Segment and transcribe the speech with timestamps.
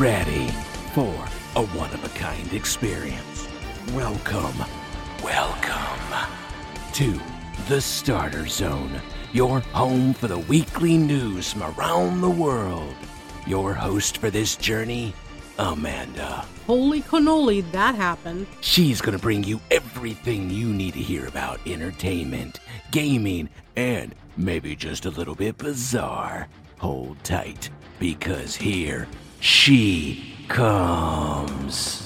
[0.00, 0.48] Ready
[0.94, 1.14] for
[1.56, 3.46] a one of a kind experience.
[3.92, 4.56] Welcome,
[5.22, 6.30] welcome
[6.94, 7.20] to
[7.68, 8.98] the Starter Zone,
[9.34, 12.94] your home for the weekly news from around the world.
[13.46, 15.12] Your host for this journey,
[15.58, 16.46] Amanda.
[16.66, 18.46] Holy cannoli, that happened.
[18.62, 22.60] She's going to bring you everything you need to hear about entertainment,
[22.90, 26.48] gaming, and maybe just a little bit bizarre.
[26.78, 29.06] Hold tight, because here
[29.40, 31.96] she comes.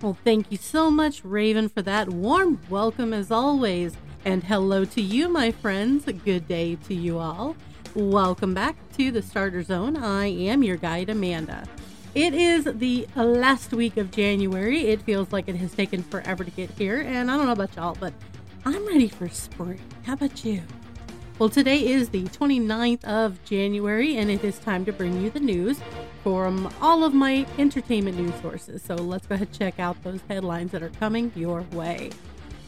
[0.00, 3.94] Well, thank you so much, Raven, for that warm welcome as always.
[4.24, 6.04] And hello to you, my friends.
[6.04, 7.56] Good day to you all.
[7.94, 9.96] Welcome back to the Starter Zone.
[9.96, 11.64] I am your guide, Amanda.
[12.14, 14.86] It is the last week of January.
[14.88, 17.76] It feels like it has taken forever to get here, and I don't know about
[17.76, 18.12] y'all, but
[18.70, 19.80] I'm ready for spring.
[20.02, 20.60] How about you?
[21.38, 25.40] Well, today is the 29th of January, and it is time to bring you the
[25.40, 25.80] news
[26.22, 28.82] from all of my entertainment news sources.
[28.82, 32.10] So let's go ahead and check out those headlines that are coming your way.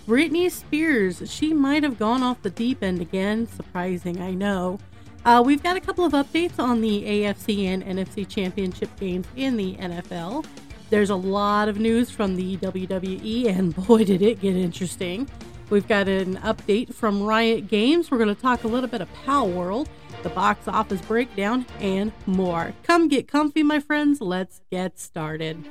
[0.06, 3.46] Britney Spears, she might have gone off the deep end again.
[3.46, 4.78] Surprising, I know.
[5.26, 9.58] Uh, we've got a couple of updates on the AFC and NFC championship games in
[9.58, 10.46] the NFL.
[10.88, 15.28] There's a lot of news from the WWE, and boy, did it get interesting.
[15.70, 18.10] We've got an update from Riot Games.
[18.10, 19.86] We're going to talk a little bit of Palworld,
[20.24, 22.74] the box office breakdown, and more.
[22.82, 24.20] Come get comfy, my friends.
[24.20, 25.64] Let's get started.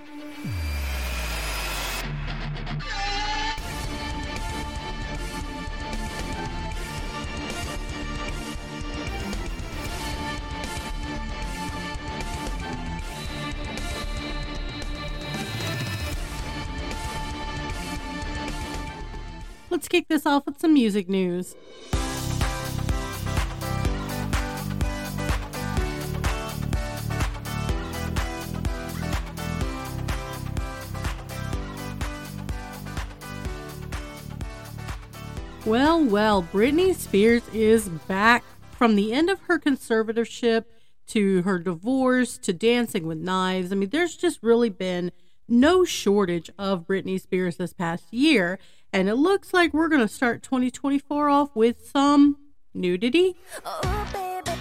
[19.80, 21.56] Let's kick this off with some music news.
[35.66, 40.66] Well, well, Britney Spears is back from the end of her conservatorship
[41.08, 43.72] to her divorce to dancing with knives.
[43.72, 45.14] I mean, there's just really been
[45.48, 48.60] no shortage of Britney Spears this past year.
[48.92, 52.38] And it looks like we're going to start 2024 off with some
[52.74, 53.36] nudity.
[53.66, 54.60] Oh, baby,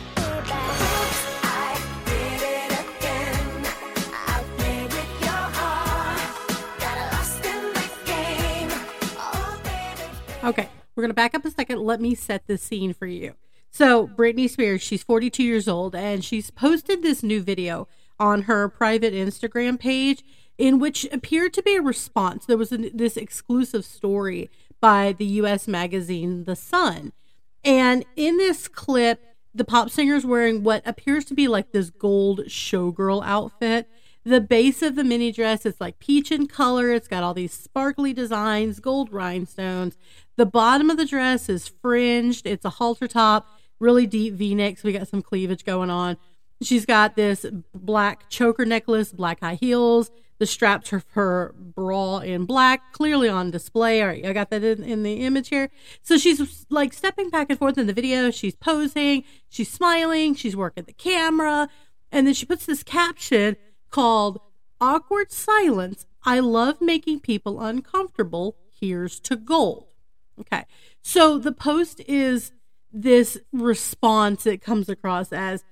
[10.45, 11.81] Okay, we're going to back up a second.
[11.81, 13.35] Let me set the scene for you.
[13.71, 17.89] So, Britney Spears, she's 42 years old, and she's posted this new video
[18.21, 20.23] on her private Instagram page
[20.59, 22.45] in which appeared to be a response.
[22.45, 27.13] There was a, this exclusive story by the US magazine The Sun.
[27.65, 29.25] And in this clip,
[29.55, 33.89] the pop singer is wearing what appears to be like this gold showgirl outfit.
[34.25, 36.93] The base of the mini dress is like peach in color.
[36.93, 39.97] It's got all these sparkly designs, gold rhinestones.
[40.37, 42.47] The bottom of the dress is fringed.
[42.47, 43.49] It's a halter top,
[43.81, 44.79] really deep v neck.
[44.79, 46.17] So we got some cleavage going on.
[46.63, 52.45] She's got this black choker necklace, black high heels, the straps of her bra in
[52.45, 54.01] black, clearly on display.
[54.01, 55.69] All right, I got that in, in the image here.
[56.03, 58.31] So she's like stepping back and forth in the video.
[58.31, 61.69] She's posing, she's smiling, she's working the camera.
[62.11, 63.57] And then she puts this caption
[63.91, 64.41] called
[64.81, 66.07] Awkward Silence.
[66.25, 68.57] I love making people uncomfortable.
[68.81, 69.87] Here's to gold.
[70.41, 70.65] Okay.
[71.03, 72.53] So the post is
[72.93, 75.65] this response that comes across as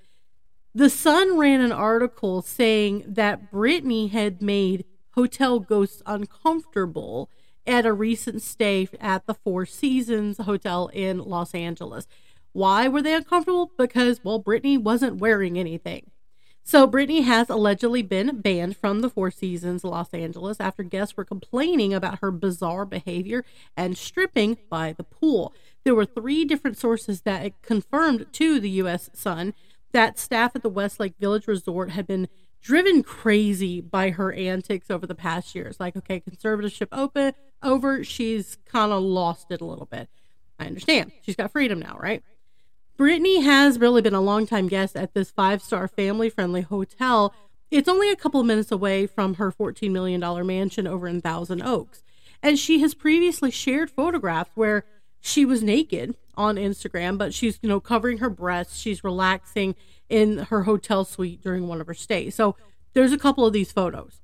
[0.76, 7.30] the Sun ran an article saying that Britney had made hotel ghosts uncomfortable
[7.66, 12.06] at a recent stay at the Four Seasons Hotel in Los Angeles.
[12.52, 13.72] Why were they uncomfortable?
[13.78, 16.10] Because, well, Britney wasn't wearing anything.
[16.62, 21.24] So, Britney has allegedly been banned from the Four Seasons Los Angeles after guests were
[21.24, 23.46] complaining about her bizarre behavior
[23.78, 25.54] and stripping by the pool.
[25.84, 29.08] There were three different sources that confirmed to the U.S.
[29.14, 29.54] Sun
[29.96, 32.28] that staff at the Westlake Village Resort had been
[32.60, 35.80] driven crazy by her antics over the past years.
[35.80, 37.32] Like, okay, conservatorship open
[37.62, 40.10] over, she's kind of lost it a little bit.
[40.58, 41.12] I understand.
[41.22, 42.22] She's got freedom now, right?
[42.98, 47.34] Brittany has really been a longtime guest at this five star family friendly hotel.
[47.70, 51.62] It's only a couple of minutes away from her $14 million mansion over in Thousand
[51.62, 52.02] Oaks.
[52.42, 54.84] And she has previously shared photographs where
[55.20, 58.78] she was naked on Instagram, but she's, you know, covering her breasts.
[58.78, 59.74] She's relaxing
[60.08, 62.34] in her hotel suite during one of her stays.
[62.34, 62.56] So
[62.92, 64.20] there's a couple of these photos.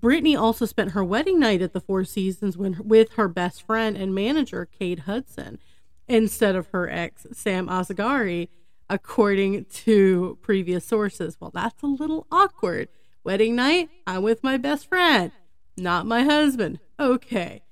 [0.00, 3.96] Brittany also spent her wedding night at the Four Seasons when, with her best friend
[3.96, 5.58] and manager, Cade Hudson.
[6.08, 8.48] instead of her ex, Sam Asghari,
[8.88, 11.36] according to previous sources.
[11.40, 12.88] Well, that's a little awkward.
[13.24, 15.30] Wedding night, I'm with my best friend,
[15.76, 16.80] not my husband.
[16.98, 17.62] Okay.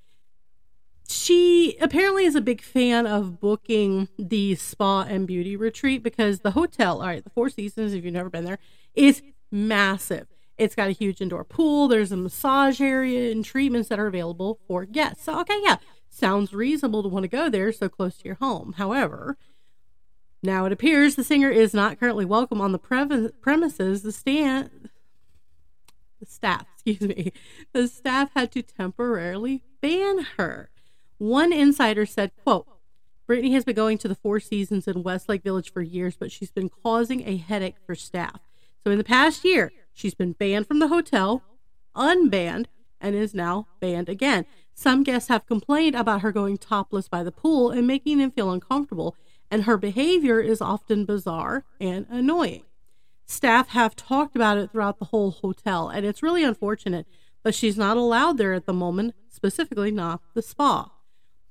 [1.11, 6.53] She apparently is a big fan of booking the spa and beauty retreat because the
[6.53, 8.61] hotel, all right, the Four Seasons, if you've never been there,
[8.95, 9.21] is
[9.51, 10.29] massive.
[10.57, 11.89] It's got a huge indoor pool.
[11.89, 15.25] There's a massage area and treatments that are available for guests.
[15.25, 15.79] So, okay, yeah,
[16.11, 18.75] sounds reasonable to want to go there so close to your home.
[18.75, 19.37] However,
[20.45, 24.03] now it appears the singer is not currently welcome on the pre- premises.
[24.03, 24.91] The stand,
[26.21, 27.33] the staff, excuse me,
[27.73, 30.71] the staff had to temporarily ban her.
[31.21, 32.67] One insider said, "quote
[33.29, 36.51] Britney has been going to the Four Seasons in Westlake Village for years, but she's
[36.51, 38.41] been causing a headache for staff.
[38.83, 41.43] So in the past year, she's been banned from the hotel,
[41.95, 42.69] unbanned,
[43.03, 44.47] and is now banned again.
[44.73, 48.51] Some guests have complained about her going topless by the pool and making them feel
[48.51, 49.15] uncomfortable,
[49.51, 52.63] and her behavior is often bizarre and annoying.
[53.27, 57.07] Staff have talked about it throughout the whole hotel, and it's really unfortunate,
[57.43, 60.91] but she's not allowed there at the moment, specifically not the spa.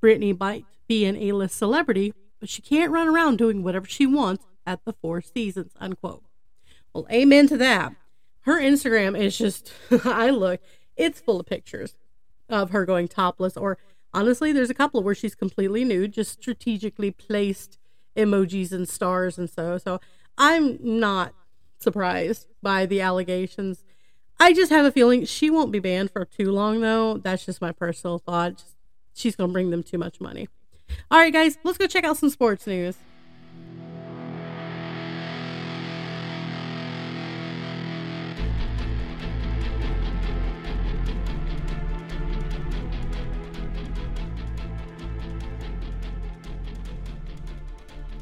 [0.02, 4.46] Britney might be an A-list celebrity, but she can't run around doing whatever she wants
[4.66, 6.24] at the Four Seasons, unquote.
[6.94, 7.94] Well, amen to that.
[8.42, 9.72] Her Instagram is just,
[10.06, 10.62] I look,
[10.96, 11.96] it's full of pictures
[12.50, 13.78] of her going topless, or
[14.14, 17.78] honestly, there's a couple where she's completely nude, just strategically placed
[18.16, 19.78] emojis and stars and so.
[19.78, 20.00] So
[20.38, 21.34] I'm not
[21.80, 23.84] surprised by the allegations.
[24.40, 27.18] I just have a feeling she won't be banned for too long, though.
[27.18, 28.58] That's just my personal thought.
[28.58, 28.76] Just,
[29.20, 30.48] she's going to bring them too much money.
[31.12, 32.96] All right, guys, let's go check out some sports news.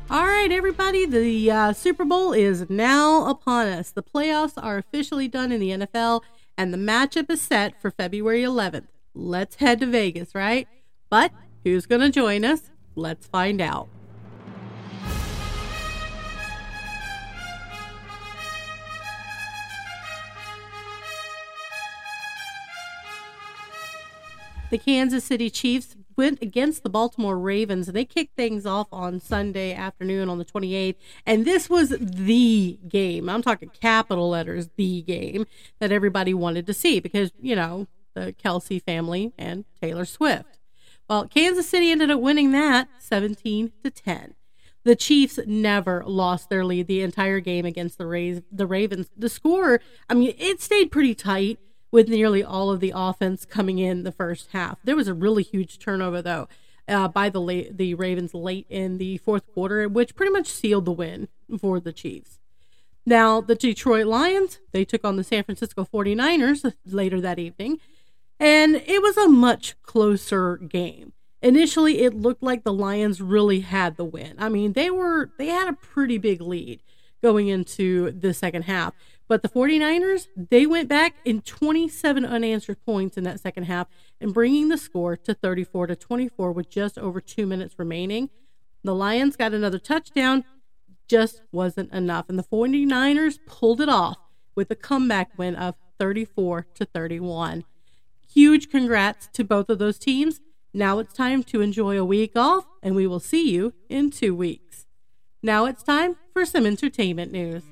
[0.10, 3.92] All right, everybody, the uh, Super Bowl is now upon us.
[3.92, 6.22] The playoffs are officially done in the NFL,
[6.58, 8.88] and the matchup is set for February 11th.
[9.14, 10.68] Let's head to Vegas, right?
[11.10, 11.32] But
[11.64, 12.70] who's going to join us?
[12.96, 13.88] Let's find out.
[24.70, 29.74] The Kansas City Chiefs went against the Baltimore Ravens they kicked things off on Sunday
[29.74, 30.96] afternoon on the 28th.
[31.26, 33.30] And this was the game.
[33.30, 35.46] I'm talking capital letters, the game
[35.80, 40.57] that everybody wanted to see because, you know, the Kelce family and Taylor Swift.
[41.10, 44.36] Well, Kansas City ended up winning that 17 to 10.
[44.84, 49.10] The Chiefs never lost their lead the entire game against the Ra- the Ravens.
[49.18, 51.60] The score, I mean, it stayed pretty tight
[51.92, 54.80] with nearly all of the offense coming in the first half.
[54.84, 56.48] There was a really huge turnover though
[56.88, 60.86] uh, by the late, the Ravens late in the fourth quarter, which pretty much sealed
[60.86, 61.28] the win
[61.60, 62.40] for the Chiefs.
[63.06, 67.80] Now, the Detroit Lions, they took on the San Francisco 49ers later that evening,
[68.40, 71.14] and it was a much closer game.
[71.42, 74.36] Initially, it looked like the Lions really had the win.
[74.38, 76.82] I mean, they were they had a pretty big lead
[77.22, 78.94] going into the second half.
[79.28, 83.88] But the 49ers, they went back in 27 unanswered points in that second half
[84.22, 88.30] and bringing the score to 34 to 24 with just over 2 minutes remaining.
[88.84, 90.46] The Lions got another touchdown,
[91.08, 94.18] just wasn't enough and the 49ers pulled it off
[94.56, 97.66] with a comeback win of 34 to 31.
[98.38, 100.42] Huge congrats to both of those teams.
[100.72, 104.36] Now it's time to enjoy a week off and we will see you in 2
[104.36, 104.86] weeks.
[105.42, 107.64] Now it's time for some entertainment news.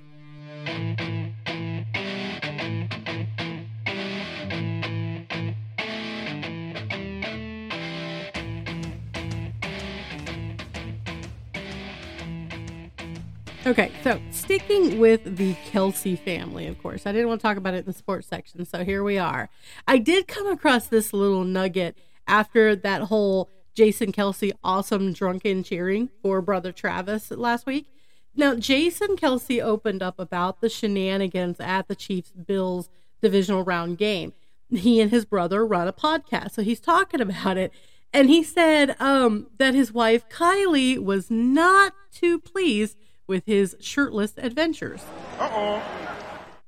[13.67, 17.73] Okay, so sticking with the Kelce family, of course, I didn't want to talk about
[17.73, 19.49] it in the sports section, so here we are.
[19.87, 26.11] I did come across this little nugget after that whole Jason Kelce awesome drunken cheering
[26.21, 27.87] for brother Travis last week.
[28.35, 32.87] Now, Jason Kelce opened up about the shenanigans at the Chiefs Bills
[33.19, 34.33] divisional round game.
[34.69, 37.73] He and his brother run a podcast, so he's talking about it.
[38.13, 42.95] And he said um, that his wife Kylie was not too pleased
[43.27, 45.03] with his shirtless adventures.
[45.39, 46.05] Uh oh.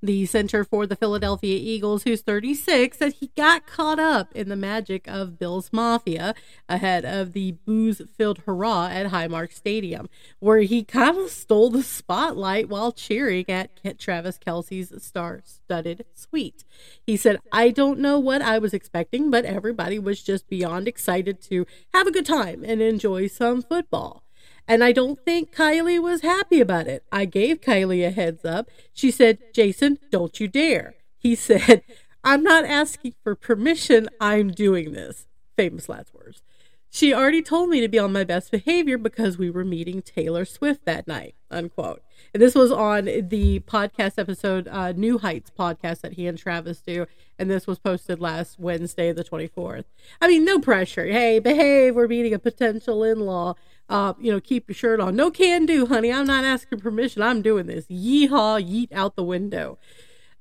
[0.01, 4.55] The center for the Philadelphia Eagles, who's 36, said he got caught up in the
[4.55, 6.35] magic of Bill's Mafia
[6.69, 11.81] ahead of the booze filled hurrah at Highmark Stadium, where he kind of stole the
[11.81, 16.63] spotlight while cheering at Travis Kelce's star studded suite.
[17.03, 21.41] He said, I don't know what I was expecting, but everybody was just beyond excited
[21.43, 24.21] to have a good time and enjoy some football.
[24.67, 27.03] And I don't think Kylie was happy about it.
[27.11, 28.69] I gave Kylie a heads up.
[28.93, 30.95] She said, Jason, don't you dare.
[31.17, 31.83] He said,
[32.23, 34.09] I'm not asking for permission.
[34.19, 35.27] I'm doing this.
[35.55, 36.41] Famous last words.
[36.89, 40.45] She already told me to be on my best behavior because we were meeting Taylor
[40.45, 41.35] Swift that night.
[41.51, 42.01] Unquote.
[42.33, 46.81] And this was on the podcast episode, uh, New Heights podcast that he and Travis
[46.81, 47.05] do.
[47.37, 49.83] And this was posted last Wednesday, the 24th.
[50.21, 51.05] I mean, no pressure.
[51.05, 51.95] Hey, behave.
[51.95, 53.55] We're meeting a potential in law
[53.89, 55.15] uh, you know, keep your shirt on.
[55.15, 56.11] No can do, honey.
[56.11, 57.21] I'm not asking permission.
[57.21, 57.85] I'm doing this.
[57.85, 59.77] Yeehaw, yeet out the window.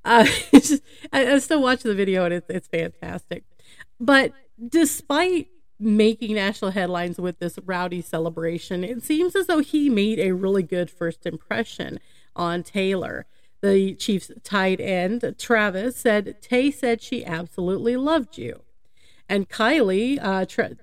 [0.03, 3.43] Uh, just, I, I, still watch the video and it's, it's fantastic.
[3.99, 4.31] But
[4.65, 5.49] despite
[5.79, 10.63] making national headlines with this rowdy celebration, it seems as though he made a really
[10.63, 11.99] good first impression
[12.35, 13.25] on Taylor.
[13.61, 18.61] The Chiefs tight end, Travis, said Tay said she absolutely loved you.
[19.27, 20.77] And Kylie, uh, Tra-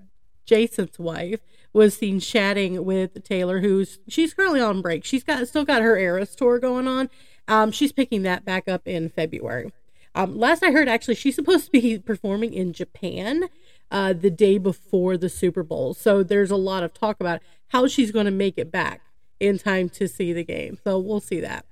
[0.44, 1.40] Jason's wife,
[1.75, 5.04] was seen chatting with Taylor, who's she's currently on break.
[5.04, 7.11] She's got still got her Eras tour going on.
[7.47, 9.73] Um, she's picking that back up in February.
[10.14, 13.49] Um, last I heard, actually, she's supposed to be performing in Japan
[13.90, 15.93] uh, the day before the Super Bowl.
[15.93, 19.02] So there's a lot of talk about how she's going to make it back
[19.40, 20.78] in time to see the game.
[20.85, 21.66] So we'll see that.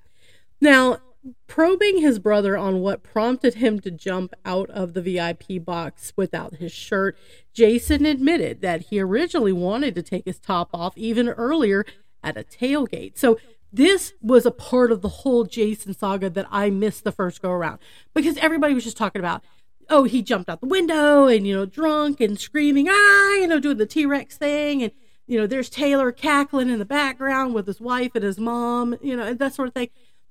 [0.60, 0.98] Now,
[1.46, 6.56] probing his brother on what prompted him to jump out of the VIP box without
[6.56, 7.16] his shirt,
[7.52, 11.84] Jason admitted that he originally wanted to take his top off even earlier
[12.22, 13.18] at a tailgate.
[13.18, 13.38] So
[13.72, 17.50] this was a part of the whole Jason saga that I missed the first go
[17.50, 17.78] around
[18.14, 19.42] because everybody was just talking about,
[19.88, 23.58] oh, he jumped out the window and, you know, drunk and screaming, ah, you know,
[23.58, 24.82] doing the T Rex thing.
[24.82, 24.92] And,
[25.26, 29.16] you know, there's Taylor cackling in the background with his wife and his mom, you
[29.16, 29.88] know, and that sort of thing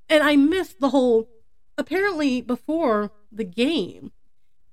[0.09, 1.29] and I missed the whole.
[1.77, 4.11] Apparently, before the game,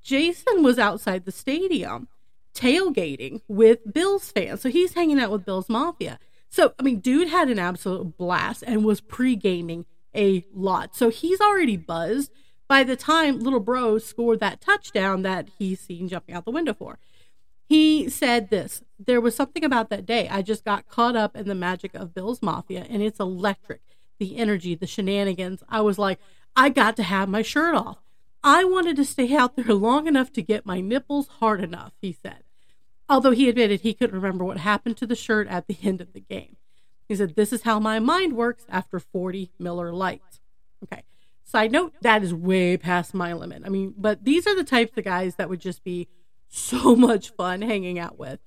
[0.02, 2.08] Jason was outside the stadium
[2.54, 4.60] tailgating with Bills fans.
[4.60, 6.18] So he's hanging out with Bills Mafia.
[6.50, 10.96] So, I mean, dude had an absolute blast and was pre gaming a lot.
[10.96, 12.32] So he's already buzzed
[12.66, 16.74] by the time little bro scored that touchdown that he's seen jumping out the window
[16.74, 16.98] for.
[17.68, 20.28] He said this there was something about that day.
[20.28, 23.82] I just got caught up in the magic of Bill's Mafia, and it's electric
[24.18, 25.62] the energy, the shenanigans.
[25.68, 26.18] I was like,
[26.56, 27.98] I got to have my shirt off.
[28.42, 32.12] I wanted to stay out there long enough to get my nipples hard enough, he
[32.12, 32.44] said.
[33.08, 36.12] Although he admitted he couldn't remember what happened to the shirt at the end of
[36.12, 36.56] the game.
[37.08, 40.40] He said, This is how my mind works after 40 Miller Lights.
[40.84, 41.04] Okay.
[41.44, 43.62] Side note, that is way past my limit.
[43.64, 46.08] I mean, but these are the types of guys that would just be
[46.48, 48.40] so much fun hanging out with.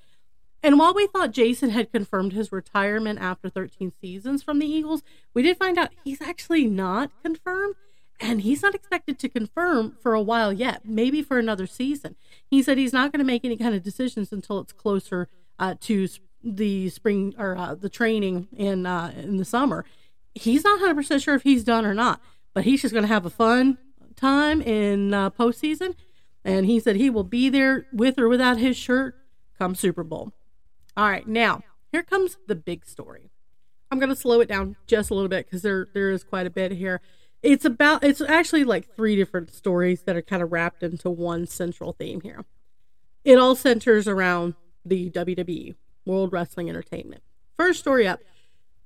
[0.63, 5.01] And while we thought Jason had confirmed his retirement after 13 seasons from the Eagles,
[5.33, 7.75] we did find out he's actually not confirmed
[8.19, 12.15] and he's not expected to confirm for a while yet, maybe for another season.
[12.45, 15.27] He said he's not going to make any kind of decisions until it's closer
[15.57, 16.07] uh, to
[16.43, 19.85] the spring or uh, the training in uh, in the summer.
[20.35, 22.21] He's not 100% sure if he's done or not,
[22.53, 23.79] but he's just going to have a fun
[24.15, 25.95] time in uh, postseason.
[26.45, 29.15] And he said he will be there with or without his shirt
[29.57, 30.31] come Super Bowl.
[30.97, 33.31] All right, now here comes the big story.
[33.89, 36.47] I'm going to slow it down just a little bit because there there is quite
[36.47, 37.01] a bit here.
[37.41, 41.47] It's about it's actually like three different stories that are kind of wrapped into one
[41.47, 42.45] central theme here.
[43.23, 44.55] It all centers around
[44.85, 47.23] the WWE, World Wrestling Entertainment.
[47.57, 48.21] First story up.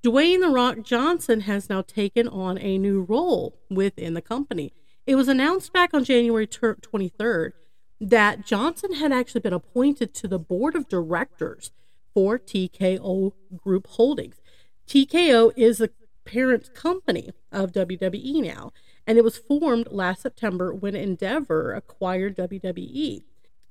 [0.03, 4.73] Dwayne The Rock Johnson has now taken on a new role within the company.
[5.07, 7.51] It was announced back on January 23rd
[7.99, 11.71] that Johnson had actually been appointed to the board of directors
[12.15, 14.41] for TKO Group Holdings.
[14.87, 15.91] TKO is the
[16.23, 18.71] parent company of WWE now,
[19.05, 23.23] and it was formed last September when Endeavor acquired WWE.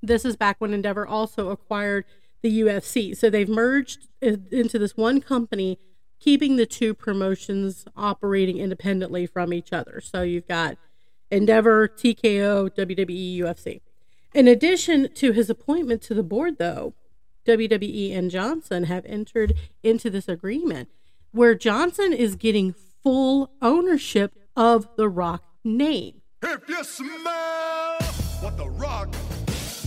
[0.02, 2.04] This is back when Endeavor also acquired
[2.42, 3.16] the UFC.
[3.16, 5.78] So they've merged into this one company,
[6.20, 10.02] keeping the two promotions operating independently from each other.
[10.02, 10.76] So you've got
[11.30, 13.80] Endeavor, TKO, WWE, UFC.
[14.34, 16.92] In addition to his appointment to the board, though,
[17.44, 20.88] WWE and Johnson have entered into this agreement
[21.32, 26.22] where Johnson is getting full ownership of the Rock name.
[26.42, 27.96] If you smell
[28.40, 29.14] what the Rock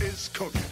[0.00, 0.62] is cooking.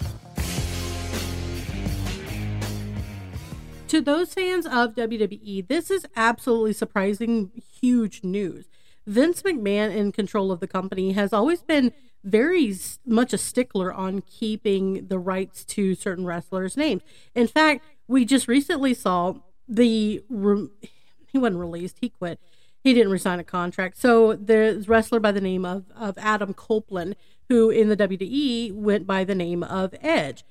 [3.89, 8.67] To those fans of WWE, this is absolutely surprising, huge news.
[9.07, 11.93] Vince McMahon, in control of the company, has always been
[12.27, 12.75] very
[13.07, 17.03] much a stickler on keeping the rights to certain wrestlers' names.
[17.35, 19.35] In fact, we just recently saw
[19.69, 20.69] the re-
[21.29, 22.41] he wasn't released; he quit.
[22.83, 23.97] He didn't resign a contract.
[23.97, 27.17] So there's wrestler by the name of of Adam Copeland,
[27.49, 30.45] who in the WWE went by the name of Edge.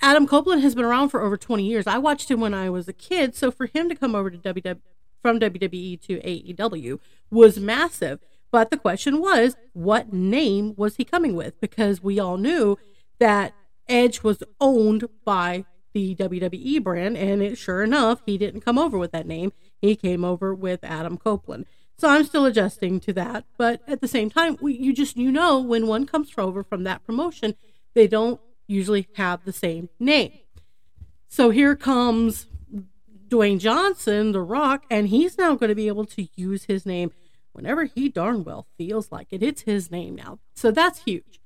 [0.00, 1.86] Adam Copeland has been around for over 20 years.
[1.86, 4.38] I watched him when I was a kid, so for him to come over to
[4.38, 4.80] WWE
[5.22, 6.98] from WWE to AEW
[7.30, 8.18] was massive.
[8.52, 11.58] But the question was, what name was he coming with?
[11.60, 12.78] Because we all knew
[13.18, 13.54] that
[13.88, 18.98] Edge was owned by the WWE brand, and it, sure enough, he didn't come over
[18.98, 19.52] with that name.
[19.80, 21.66] He came over with Adam Copeland.
[21.96, 25.30] So I'm still adjusting to that, but at the same time, we, you just you
[25.30, 27.54] know when one comes over from that promotion,
[27.94, 30.32] they don't usually have the same name.
[31.28, 32.48] So here comes
[33.28, 37.12] Dwayne Johnson, The Rock, and he's now going to be able to use his name
[37.52, 39.42] whenever he darn well feels like it.
[39.42, 40.38] It's his name now.
[40.54, 41.40] So that's huge.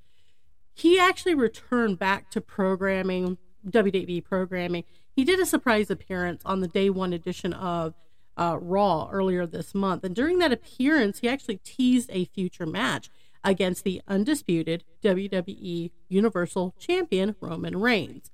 [0.73, 3.37] He actually returned back to programming,
[3.67, 4.83] WWE programming.
[5.15, 7.95] He did a surprise appearance on the day one edition of
[8.37, 10.03] uh, Raw earlier this month.
[10.03, 13.09] And during that appearance, he actually teased a future match
[13.43, 18.29] against the undisputed WWE Universal Champion Roman Reigns.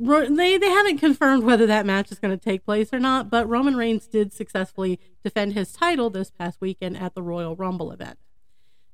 [0.00, 3.48] They they haven't confirmed whether that match is going to take place or not, but
[3.48, 8.18] Roman Reigns did successfully defend his title this past weekend at the Royal Rumble event.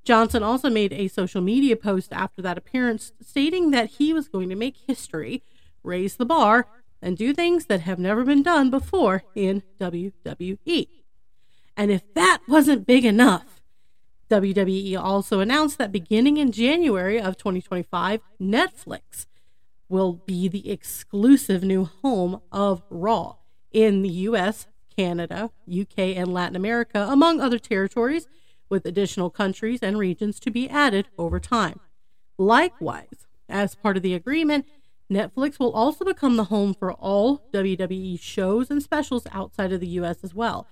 [0.05, 4.49] Johnson also made a social media post after that appearance stating that he was going
[4.49, 5.43] to make history,
[5.83, 6.69] raise the bar,
[7.03, 10.89] and do things that have never been done before in WWE.
[11.77, 13.63] And if that wasn't big enough,
[14.31, 19.27] WWE also announced that beginning in January of 2025, Netflix
[19.89, 23.37] will be the exclusive new home of Raw
[23.73, 28.27] in the US, Canada, UK, and Latin America, among other territories,
[28.69, 31.81] with additional countries and regions to be added over time.
[32.39, 34.67] Likewise, as part of the agreement,
[35.11, 39.87] Netflix will also become the home for all WWE shows and specials outside of the
[39.89, 40.67] US as well,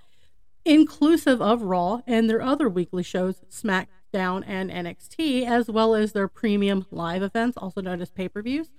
[0.65, 6.29] inclusive of Raw and their other weekly shows, SmackDown and NXT, as well as their
[6.29, 8.71] premium live events, also known as pay per views.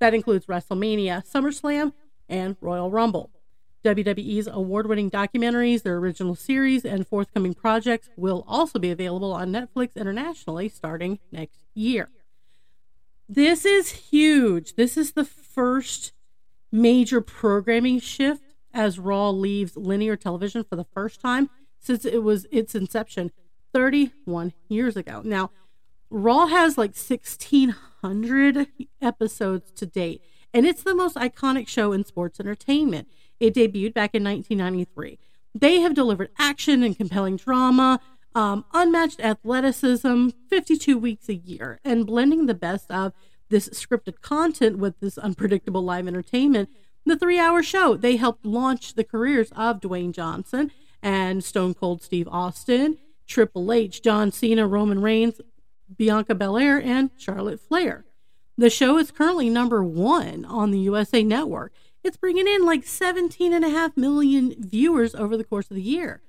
[0.00, 1.92] That includes WrestleMania, SummerSlam,
[2.28, 3.30] and Royal Rumble.
[3.84, 9.52] WWE's award winning documentaries, their original series, and forthcoming projects will also be available on
[9.52, 12.08] Netflix internationally starting next year.
[13.28, 14.74] This is huge.
[14.74, 16.12] This is the first
[16.72, 22.46] major programming shift as Raw leaves linear television for the first time since it was
[22.50, 23.32] its inception
[23.72, 25.22] 31 years ago.
[25.24, 25.50] Now,
[26.10, 27.89] Raw has like 1,600
[29.02, 33.08] episodes to date, and it's the most iconic show in sports entertainment.
[33.38, 35.18] It debuted back in 1993.
[35.54, 38.00] They have delivered action and compelling drama,
[38.34, 43.12] um, unmatched athleticism 52 weeks a year, and blending the best of
[43.48, 46.68] this scripted content with this unpredictable live entertainment.
[47.04, 50.70] The three hour show, they helped launch the careers of Dwayne Johnson
[51.02, 55.40] and Stone Cold Steve Austin, Triple H, John Cena, Roman Reigns,
[55.96, 58.04] Bianca Belair, and Charlotte Flair.
[58.56, 61.72] The show is currently number one on the USA Network.
[62.02, 65.82] It's bringing in like 17 and a half million viewers over the course of the
[65.82, 66.22] year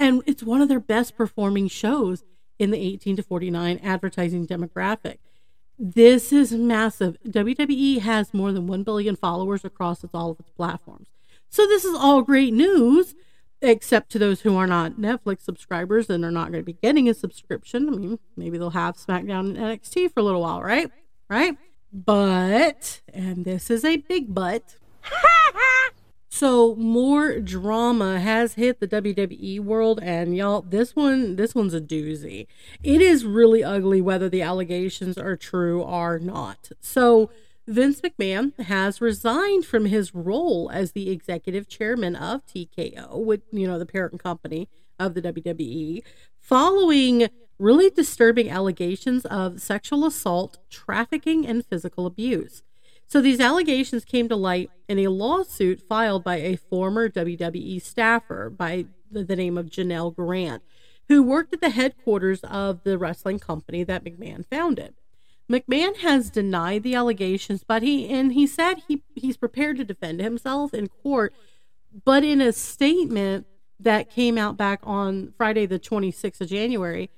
[0.00, 2.24] and it's one of their best performing shows
[2.58, 5.18] in the 18 to 49 advertising demographic.
[5.78, 7.18] This is massive.
[7.26, 11.08] WWE has more than 1 billion followers across all of its platforms.
[11.50, 13.14] So this is all great news,
[13.62, 17.08] except to those who are not Netflix subscribers and are not going to be getting
[17.08, 17.88] a subscription.
[17.88, 20.90] I mean, maybe they'll have SmackDown and NXT for a little while, right?
[21.28, 21.56] Right?
[21.92, 24.76] But, and this is a big but.
[26.32, 31.80] So more drama has hit the WWE world and y'all this one this one's a
[31.80, 32.46] doozy.
[32.82, 36.70] It is really ugly whether the allegations are true or not.
[36.80, 37.30] So
[37.66, 43.66] Vince McMahon has resigned from his role as the executive chairman of TKO, with you
[43.66, 44.68] know the parent company
[44.98, 46.02] of the WWE,
[46.38, 52.62] following really disturbing allegations of sexual assault, trafficking, and physical abuse.
[53.06, 58.48] So these allegations came to light in a lawsuit filed by a former WWE staffer
[58.48, 60.62] by the, the name of Janelle Grant,
[61.08, 64.94] who worked at the headquarters of the wrestling company that McMahon founded.
[65.50, 70.20] McMahon has denied the allegations, but he and he said he he's prepared to defend
[70.20, 71.34] himself in court.
[72.04, 73.46] But in a statement
[73.80, 77.10] that came out back on Friday, the 26th of January,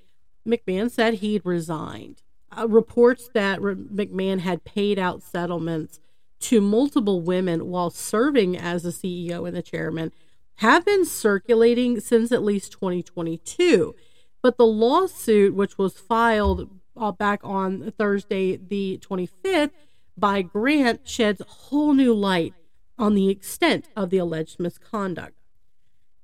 [0.49, 2.23] McMahon said he'd resigned
[2.57, 6.01] uh, reports that McMahon had paid out settlements
[6.41, 10.11] to multiple women while serving as the CEO and the chairman
[10.57, 13.95] have been circulating since at least 2022.
[14.43, 19.71] But the lawsuit, which was filed uh, back on Thursday, the 25th,
[20.17, 22.55] by Grant, sheds whole new light
[22.99, 25.35] on the extent of the alleged misconduct.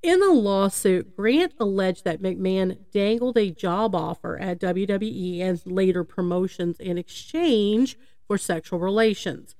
[0.01, 6.05] In the lawsuit, Grant alleged that McMahon dangled a job offer at WWE and later
[6.05, 9.55] promotions in exchange for sexual relations.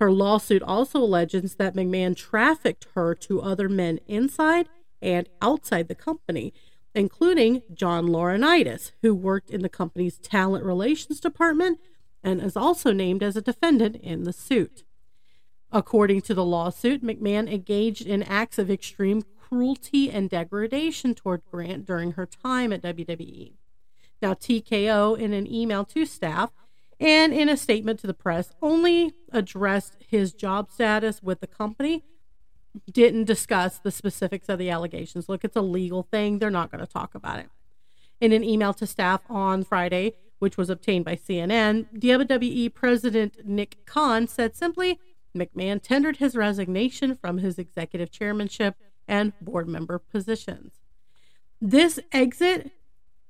[0.00, 4.68] Her lawsuit also alleges that McMahon trafficked her to other men inside
[5.02, 6.54] and outside the company,
[6.94, 11.80] including John Laurinaitis, who worked in the company's talent relations department
[12.22, 14.84] and is also named as a defendant in the suit.
[15.70, 21.84] According to the lawsuit, McMahon engaged in acts of extreme cruelty and degradation toward Grant
[21.84, 23.54] during her time at WWE.
[24.22, 26.52] Now, TKO, in an email to staff
[27.00, 32.04] and in a statement to the press, only addressed his job status with the company,
[32.90, 35.28] didn't discuss the specifics of the allegations.
[35.28, 37.48] Look, it's a legal thing, they're not going to talk about it.
[38.20, 43.86] In an email to staff on Friday, which was obtained by CNN, WWE President Nick
[43.86, 44.98] Khan said simply,
[45.36, 48.76] McMahon tendered his resignation from his executive chairmanship
[49.08, 50.74] and board member positions.
[51.60, 52.70] This exit,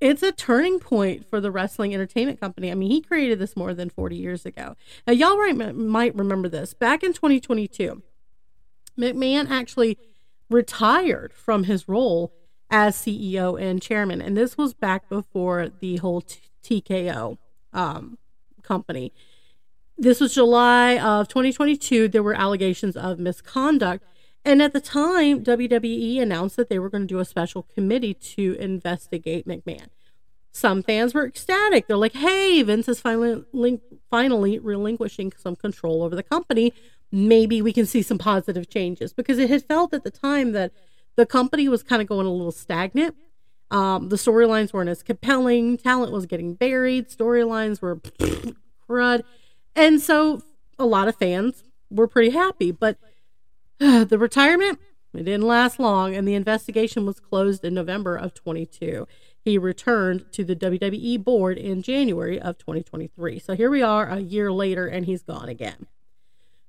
[0.00, 2.70] it's a turning point for the wrestling entertainment company.
[2.70, 4.76] I mean, he created this more than 40 years ago.
[5.06, 5.36] Now, y'all
[5.72, 6.74] might remember this.
[6.74, 8.02] Back in 2022,
[8.98, 9.98] McMahon actually
[10.50, 12.32] retired from his role
[12.70, 17.38] as CEO and chairman, and this was back before the whole t- TKO
[17.72, 18.18] um,
[18.62, 19.12] company.
[19.96, 22.08] This was July of 2022.
[22.08, 24.04] There were allegations of misconduct
[24.44, 28.12] and at the time, WWE announced that they were going to do a special committee
[28.12, 29.86] to investigate McMahon.
[30.52, 31.86] Some fans were ecstatic.
[31.86, 33.80] They're like, hey, Vince is finally,
[34.10, 36.72] finally relinquishing some control over the company.
[37.12, 40.72] Maybe we can see some positive changes because it had felt at the time that
[41.16, 43.14] the company was kind of going a little stagnant.
[43.70, 45.78] Um, the storylines weren't as compelling.
[45.78, 47.08] Talent was getting buried.
[47.08, 47.96] Storylines were
[48.88, 49.22] crud.
[49.76, 50.42] And so
[50.78, 52.70] a lot of fans were pretty happy.
[52.70, 52.98] But
[53.78, 54.78] the retirement,
[55.12, 59.06] it didn't last long, and the investigation was closed in November of 22.
[59.44, 63.38] He returned to the WWE board in January of 2023.
[63.38, 65.86] So here we are a year later, and he's gone again.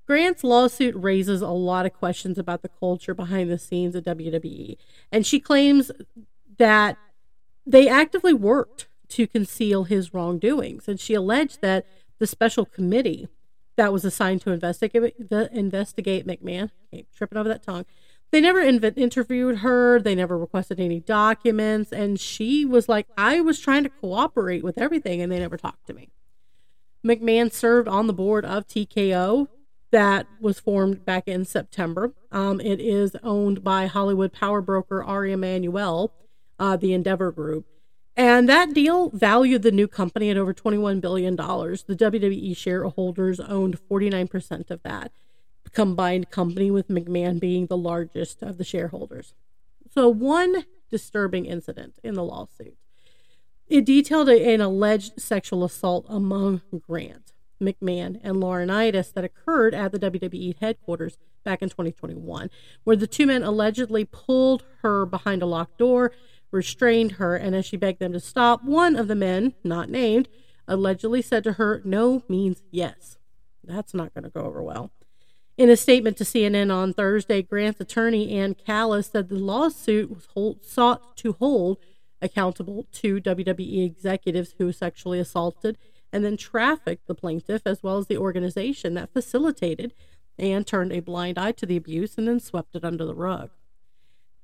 [0.06, 4.78] Grant's lawsuit raises a lot of questions about the culture behind the scenes at WWE,
[5.12, 5.92] and she claims
[6.58, 6.98] that
[7.66, 10.88] they actively worked to conceal his wrongdoings.
[10.88, 11.86] And she alleged that
[12.20, 13.28] the special committee
[13.76, 16.72] that was assigned to investigate investigate McMahon.
[16.94, 17.86] Okay, tripping over that tongue.
[18.32, 20.00] They never inv- interviewed her.
[20.00, 24.78] They never requested any documents, and she was like, "I was trying to cooperate with
[24.78, 26.10] everything, and they never talked to me."
[27.06, 29.48] McMahon served on the board of TKO
[29.96, 32.12] that was formed back in September.
[32.30, 36.12] Um, it is owned by Hollywood power broker Ari Emanuel,
[36.60, 37.66] uh, the Endeavor Group.
[38.18, 41.38] And that deal valued the new company at over $21 billion.
[41.38, 45.14] The WWE shareholders owned 49% of that
[45.72, 49.34] combined company, with McMahon being the largest of the shareholders.
[49.94, 52.76] So, one disturbing incident in the lawsuit.
[53.68, 60.00] It detailed an alleged sexual assault among Grant, McMahon, and Laurinaitis that occurred at the
[60.00, 62.50] WWE headquarters back in 2021,
[62.84, 66.12] where the two men allegedly pulled her behind a locked door
[66.56, 70.28] restrained her, and as she begged them to stop, one of the men, not named,
[70.68, 73.18] allegedly said to her, No means yes.
[73.64, 74.92] That's not going to go over well.
[75.58, 80.28] In a statement to CNN on Thursday, Grant's attorney, Ann Callis, said the lawsuit was
[80.34, 81.78] hold, sought to hold
[82.22, 85.78] accountable two WWE executives who sexually assaulted
[86.16, 89.94] and then trafficked the plaintiff, as well as the organization that facilitated
[90.40, 93.50] and turned a blind eye to the abuse and then swept it under the rug.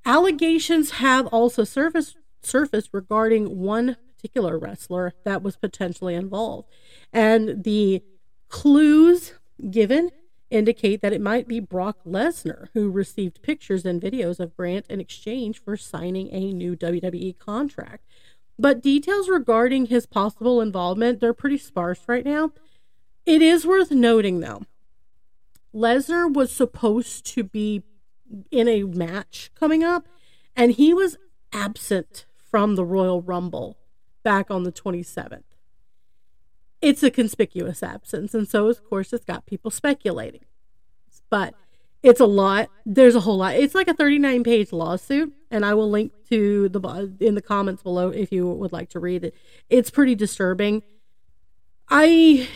[0.05, 6.67] Allegations have also surfaced, surfaced regarding one particular wrestler that was potentially involved.
[7.13, 8.03] And the
[8.49, 9.35] clues
[9.69, 10.11] given
[10.49, 14.99] indicate that it might be Brock Lesnar who received pictures and videos of Grant in
[14.99, 18.03] exchange for signing a new WWE contract.
[18.61, 22.51] But details regarding his possible involvement, they're pretty sparse right now.
[23.25, 24.61] It is worth noting though.
[25.73, 27.81] Lesnar was supposed to be
[28.51, 30.07] in a match coming up,
[30.55, 31.17] and he was
[31.51, 33.77] absent from the Royal Rumble
[34.21, 35.41] back on the 27th.
[36.83, 40.45] It's a conspicuous absence, and so of course it's got people speculating.
[41.31, 41.55] But
[42.03, 42.69] it's a lot.
[42.85, 43.55] There's a whole lot.
[43.55, 47.83] It's like a 39 page lawsuit, and I will link to the in the comments
[47.83, 49.35] below if you would like to read it.
[49.69, 50.83] It's pretty disturbing.
[51.89, 52.47] I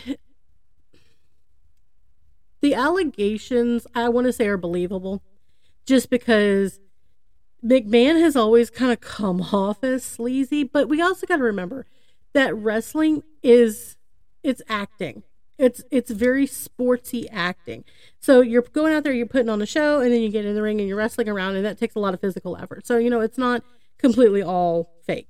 [2.60, 5.22] the allegations I want to say are believable
[5.84, 6.80] just because
[7.64, 11.86] McMahon has always kind of come off as sleazy, but we also got to remember
[12.32, 13.96] that wrestling is
[14.42, 15.22] it's acting.
[15.58, 17.84] It's it's very sportsy acting.
[18.20, 20.54] So you're going out there, you're putting on a show, and then you get in
[20.54, 22.86] the ring and you're wrestling around, and that takes a lot of physical effort.
[22.86, 23.62] So you know it's not
[23.98, 25.28] completely all fake.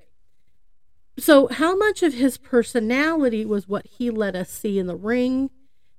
[1.19, 5.51] So how much of his personality was what he let us see in the ring?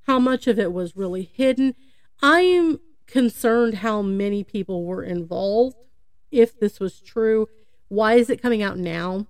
[0.03, 1.73] How much of it was really hidden?
[2.21, 5.77] I'm concerned how many people were involved
[6.31, 7.47] if this was true.
[7.87, 9.25] Why is it coming out now?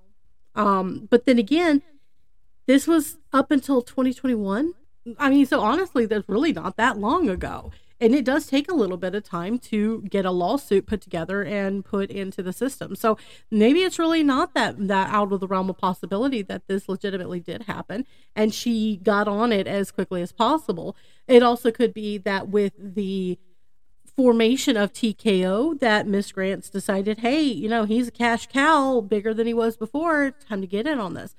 [0.55, 1.83] Um, but then again,
[2.65, 4.73] this was up until 2021.
[5.19, 7.71] I mean, so honestly, that's really not that long ago.
[7.99, 11.43] And it does take a little bit of time to get a lawsuit put together
[11.43, 12.95] and put into the system.
[12.95, 13.17] So
[13.49, 17.39] maybe it's really not that that out of the realm of possibility that this legitimately
[17.39, 20.95] did happen and she got on it as quickly as possible.
[21.27, 23.39] It also could be that with the
[24.15, 29.33] formation of TKO that Miss Grants decided, hey, you know, he's a cash cow bigger
[29.33, 30.31] than he was before.
[30.31, 31.35] Time to get in on this.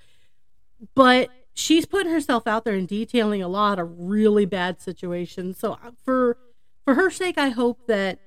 [0.95, 1.29] But
[1.59, 5.59] she's putting herself out there and detailing a lot of really bad situations.
[5.59, 6.37] So uh, for
[6.85, 8.21] for her sake, I hope that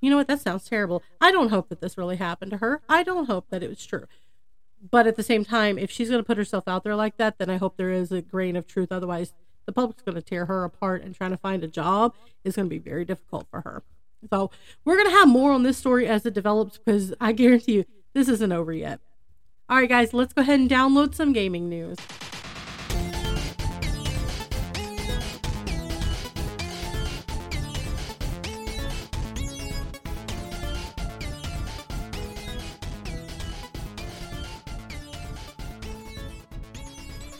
[0.00, 1.02] you know what that sounds terrible.
[1.20, 2.80] I don't hope that this really happened to her.
[2.88, 4.04] I don't hope that it was true.
[4.90, 7.38] But at the same time, if she's going to put herself out there like that,
[7.38, 8.92] then I hope there is a grain of truth.
[8.92, 12.14] Otherwise, the public's going to tear her apart and trying to find a job
[12.44, 13.82] is going to be very difficult for her.
[14.30, 14.50] So
[14.84, 17.84] we're going to have more on this story as it develops because I guarantee you
[18.14, 19.00] this isn't over yet.
[19.68, 21.98] All right, guys, let's go ahead and download some gaming news.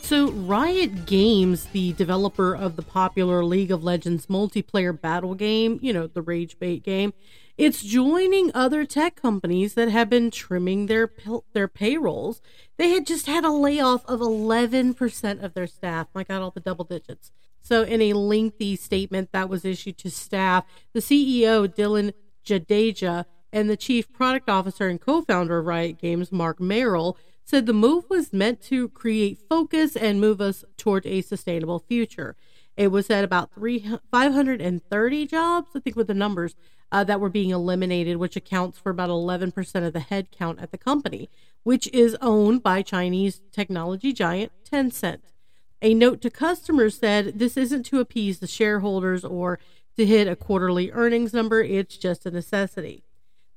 [0.07, 5.93] So, Riot Games, the developer of the popular League of Legends multiplayer battle game, you
[5.93, 7.13] know, the Rage Bait game,
[7.59, 11.11] it's joining other tech companies that have been trimming their
[11.55, 12.41] their payrolls.
[12.77, 16.07] They had just had a layoff of 11% of their staff.
[16.15, 17.33] My God, all the double digits.
[17.61, 22.13] So, in a lengthy statement that was issued to staff, the CEO, Dylan
[22.47, 27.65] Jadeja, and the chief product officer and co founder of Riot Games, Marc Merrill, said
[27.65, 32.37] the move was meant to create focus and move us toward a sustainable future.
[32.77, 36.57] It was at about three, 530 jobs, I think, with the numbers
[36.91, 40.79] uh, that were being eliminated, which accounts for about 11% of the headcount at the
[40.79, 41.31] company,
[41.63, 45.21] which is owned by Chinese technology giant Tencent.
[45.81, 49.61] A note to customers said this isn't to appease the shareholders or
[49.97, 53.05] to hit a quarterly earnings number, it's just a necessity.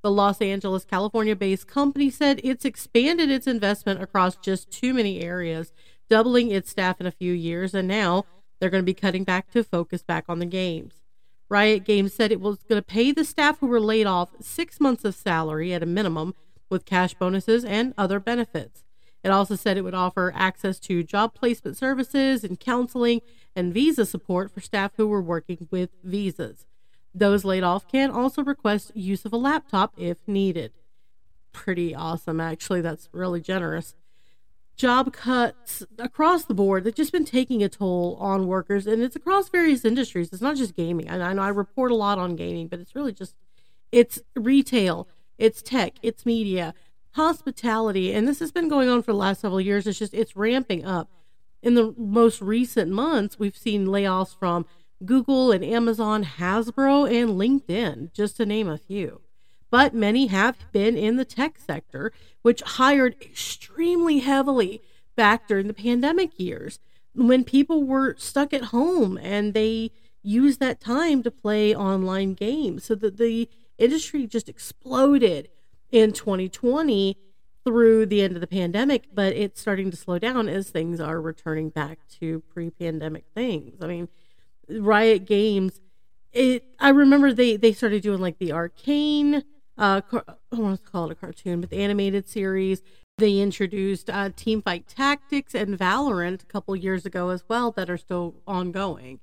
[0.01, 5.19] The Los Angeles, California based company said it's expanded its investment across just too many
[5.21, 5.73] areas,
[6.09, 8.25] doubling its staff in a few years, and now
[8.59, 11.01] they're going to be cutting back to focus back on the games.
[11.49, 14.79] Riot Games said it was going to pay the staff who were laid off six
[14.79, 16.35] months of salary at a minimum
[16.69, 18.83] with cash bonuses and other benefits.
[19.23, 23.21] It also said it would offer access to job placement services and counseling
[23.55, 26.65] and visa support for staff who were working with visas.
[27.13, 30.72] Those laid off can also request use of a laptop if needed.
[31.52, 32.82] Pretty awesome, actually.
[32.82, 33.95] That's really generous.
[34.76, 36.84] Job cuts across the board.
[36.84, 40.30] They've just been taking a toll on workers, and it's across various industries.
[40.32, 41.10] It's not just gaming.
[41.10, 43.36] I know I report a lot on gaming, but it's really just
[43.91, 46.74] it's retail, it's tech, it's media,
[47.12, 49.86] hospitality, and this has been going on for the last several years.
[49.86, 51.10] It's just it's ramping up.
[51.62, 54.65] In the most recent months, we've seen layoffs from
[55.05, 59.21] Google and Amazon, Hasbro, and LinkedIn, just to name a few.
[59.71, 64.81] But many have been in the tech sector, which hired extremely heavily
[65.15, 66.79] back during the pandemic years
[67.13, 69.91] when people were stuck at home and they
[70.23, 72.85] used that time to play online games.
[72.85, 75.49] So that the industry just exploded
[75.91, 77.17] in 2020
[77.63, 81.21] through the end of the pandemic, but it's starting to slow down as things are
[81.21, 83.81] returning back to pre pandemic things.
[83.81, 84.07] I mean,
[84.69, 85.82] Riot Games,
[86.32, 89.43] it I remember they they started doing like the Arcane,
[89.77, 92.82] uh, car, I want to call it a cartoon, but the animated series.
[93.17, 97.89] They introduced uh, Team Fight Tactics and Valorant a couple years ago as well that
[97.89, 99.19] are still ongoing.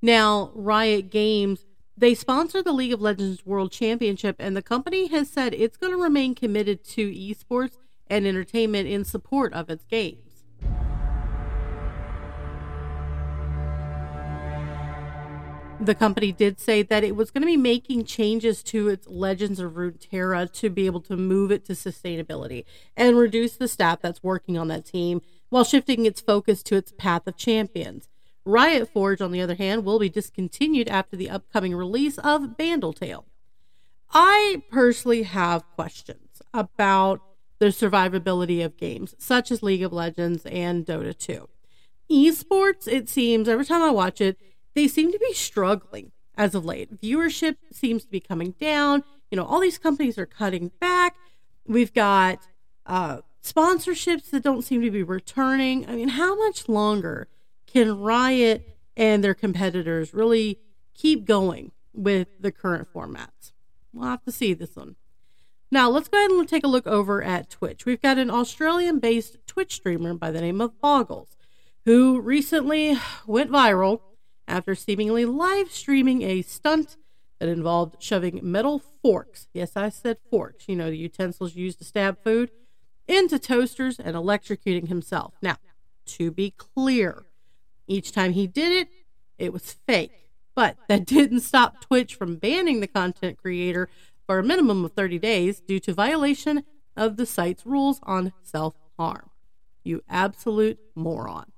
[0.00, 5.28] Now, Riot Games they sponsor the League of Legends World Championship, and the company has
[5.28, 7.76] said it's going to remain committed to esports
[8.08, 10.31] and entertainment in support of its games.
[15.84, 19.58] The company did say that it was going to be making changes to its Legends
[19.58, 22.64] of Runeterra to be able to move it to sustainability
[22.96, 26.92] and reduce the staff that's working on that team while shifting its focus to its
[26.92, 28.08] path of champions.
[28.44, 33.26] Riot Forge, on the other hand, will be discontinued after the upcoming release of Bandletale.
[34.10, 37.20] I personally have questions about
[37.58, 41.48] the survivability of games such as League of Legends and Dota 2.
[42.10, 44.36] Esports, it seems, every time I watch it,
[44.74, 47.00] they seem to be struggling as of late.
[47.00, 49.04] Viewership seems to be coming down.
[49.30, 51.16] You know, all these companies are cutting back.
[51.66, 52.48] We've got
[52.86, 55.88] uh, sponsorships that don't seem to be returning.
[55.88, 57.28] I mean, how much longer
[57.66, 60.58] can Riot and their competitors really
[60.94, 63.52] keep going with the current formats?
[63.92, 64.96] We'll have to see this one.
[65.70, 67.86] Now, let's go ahead and take a look over at Twitch.
[67.86, 71.36] We've got an Australian based Twitch streamer by the name of Boggles,
[71.86, 74.00] who recently went viral
[74.46, 76.96] after seemingly live streaming a stunt
[77.38, 79.48] that involved shoving metal forks.
[79.52, 82.50] Yes, I said forks, you know, the utensils used to stab food
[83.08, 85.34] into toasters and electrocuting himself.
[85.42, 85.56] Now,
[86.06, 87.24] to be clear,
[87.86, 88.88] each time he did it,
[89.38, 90.12] it was fake.
[90.54, 93.88] But that didn't stop Twitch from banning the content creator
[94.26, 96.64] for a minimum of 30 days due to violation
[96.96, 99.30] of the site's rules on self harm.
[99.82, 101.50] You absolute moron.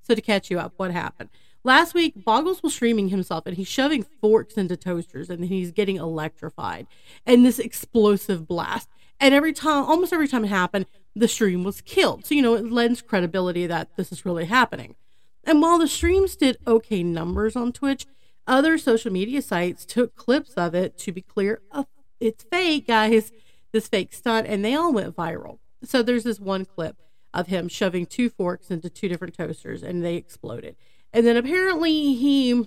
[0.00, 1.28] So, to catch you up, what happened?
[1.64, 5.96] Last week, Boggles was streaming himself and he's shoving forks into toasters and he's getting
[5.96, 6.88] electrified
[7.24, 8.88] and this explosive blast.
[9.20, 12.26] And every time, almost every time it happened, the stream was killed.
[12.26, 14.96] So, you know, it lends credibility that this is really happening.
[15.44, 18.06] And while the streams did okay numbers on Twitch,
[18.44, 21.86] other social media sites took clips of it to be clear, oh,
[22.18, 23.30] it's fake, guys,
[23.70, 25.58] this fake stunt, and they all went viral.
[25.84, 26.96] So there's this one clip
[27.32, 30.76] of him shoving two forks into two different toasters and they exploded.
[31.12, 32.66] And then apparently he,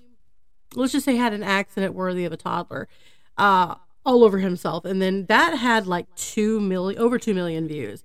[0.75, 2.87] let's just say, had an accident worthy of a toddler.
[3.37, 4.85] Uh, all over himself.
[4.85, 8.03] And then that had like 2 million, over 2 million views.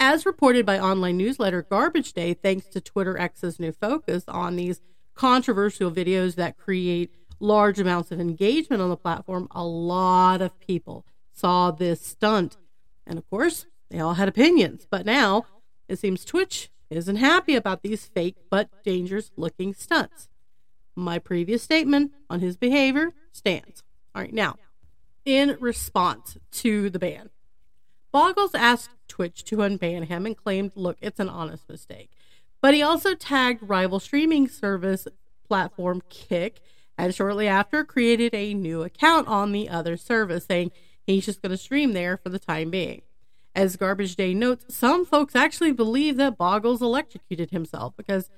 [0.00, 4.80] As reported by online newsletter Garbage Day, thanks to Twitter X's new focus on these
[5.14, 11.04] controversial videos that create large amounts of engagement on the platform, a lot of people
[11.32, 12.56] saw this stunt.
[13.06, 14.86] And of course, they all had opinions.
[14.88, 15.46] But now
[15.88, 20.28] it seems Twitch isn't happy about these fake but dangerous looking stunts.
[20.96, 23.82] My previous statement on his behavior stands.
[24.14, 24.56] All right, now
[25.28, 27.28] in response to the ban.
[28.10, 32.10] Boggles asked Twitch to unban him and claimed, look, it's an honest mistake.
[32.62, 35.06] But he also tagged rival streaming service
[35.46, 36.60] platform Kick
[36.96, 40.72] and shortly after created a new account on the other service saying
[41.06, 43.02] he's just going to stream there for the time being.
[43.54, 48.30] As Garbage Day notes, some folks actually believe that Boggles electrocuted himself because,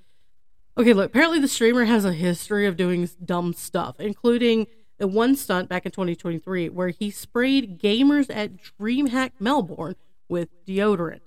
[0.79, 4.67] okay, look, apparently the streamer has a history of doing dumb stuff, including
[4.99, 9.97] the one stunt back in 2023 where he sprayed gamers at DreamHack Melbourne
[10.29, 11.21] with deodorant.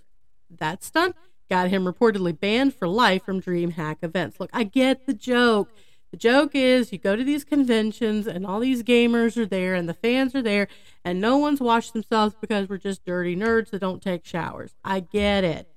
[0.49, 1.15] That stunt
[1.49, 4.39] got him reportedly banned for life from DreamHack events.
[4.39, 5.69] Look, I get the joke.
[6.13, 9.89] The joke is you go to these conventions and all these gamers are there and
[9.89, 10.67] the fans are there
[11.04, 14.76] and no one's washed themselves because we're just dirty nerds that don't take showers.
[14.86, 15.67] I get it.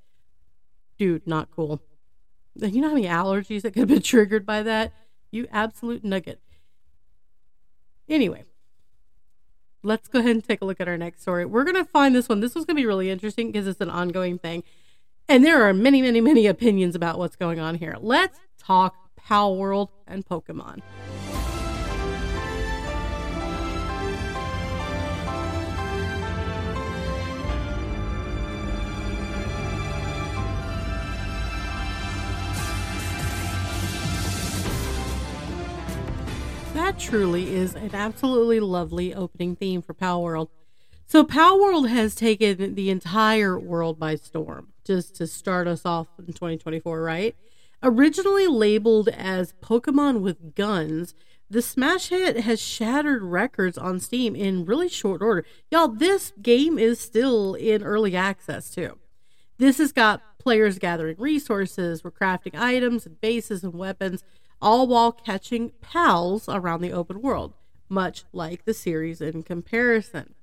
[0.98, 1.80] Dude, not cool.
[2.54, 4.92] You know how many allergies that could have been triggered by that?
[5.30, 6.42] You absolute nugget.
[8.06, 8.44] Anyway,
[9.82, 11.46] let's go ahead and take a look at our next story.
[11.46, 12.40] We're going to find this one.
[12.40, 14.64] This one's going to be really interesting because it's an ongoing thing.
[15.30, 17.96] And there are many, many, many opinions about what's going on here.
[17.98, 20.82] Let's talk Palworld and Pokemon.
[36.86, 40.48] that truly is an absolutely lovely opening theme for Palworld.
[41.06, 46.26] So Palworld has taken the entire world by storm just to start us off in
[46.26, 47.34] 2024, right?
[47.88, 51.14] Originally labeled as Pokemon with Guns,
[51.48, 55.46] the smash hit has shattered records on Steam in really short order.
[55.70, 58.98] Y'all, this game is still in early access too.
[59.58, 64.24] This has got players gathering resources, we're crafting items and bases and weapons
[64.60, 67.54] all while catching pals around the open world,
[67.88, 70.34] much like the series in comparison.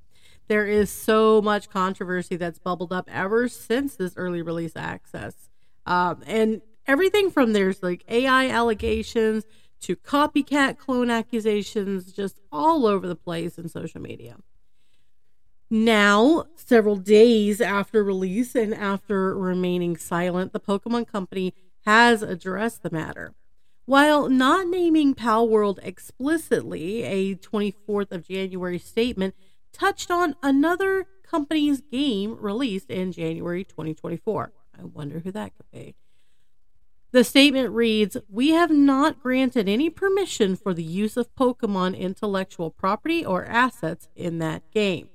[0.48, 5.50] There is so much controversy that's bubbled up ever since this early release access.
[5.86, 9.46] Um, and everything from there's like AI allegations
[9.82, 14.38] to copycat clone accusations, just all over the place in social media.
[15.70, 21.54] Now, several days after release and after remaining silent, the Pokemon Company
[21.86, 23.34] has addressed the matter.
[23.86, 29.36] While not naming Palworld explicitly, a 24th of January statement
[29.74, 34.54] touched on another company's game released in January 2024.
[34.80, 35.96] I wonder who that could be.
[37.14, 42.72] The statement reads We have not granted any permission for the use of Pokemon intellectual
[42.72, 45.10] property or assets in that game.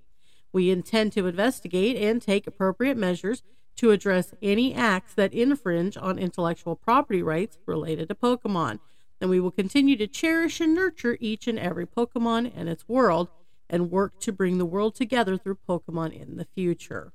[0.53, 3.43] We intend to investigate and take appropriate measures
[3.79, 8.79] to address any acts that infringe on intellectual property rights related to Pokemon.
[9.21, 13.27] And we will continue to cherish and nurture each and every Pokemon and its world
[13.69, 17.13] and work to bring the world together through Pokemon in the future.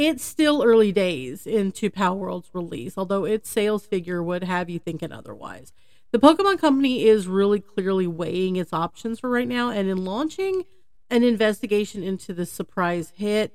[0.00, 4.78] It's still early days into Power Palworld's release, although its sales figure would have you
[4.78, 5.72] thinking otherwise.
[6.12, 10.66] The Pokemon Company is really clearly weighing its options for right now, and in launching
[11.10, 13.52] an investigation into the surprise hit,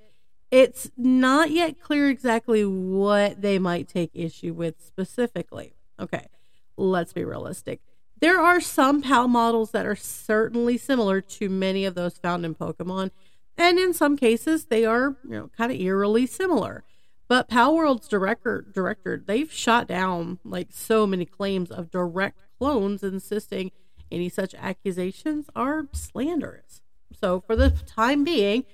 [0.51, 5.75] it's not yet clear exactly what they might take issue with specifically.
[5.97, 6.27] Okay,
[6.75, 7.79] let's be realistic.
[8.19, 12.53] There are some PAL models that are certainly similar to many of those found in
[12.53, 13.11] Pokemon,
[13.57, 16.83] and in some cases they are, you know, kind of eerily similar.
[17.27, 23.71] But Palworld's director director, they've shot down like so many claims of direct clones, insisting
[24.11, 26.81] any such accusations are slanderous.
[27.19, 28.65] So for the time being,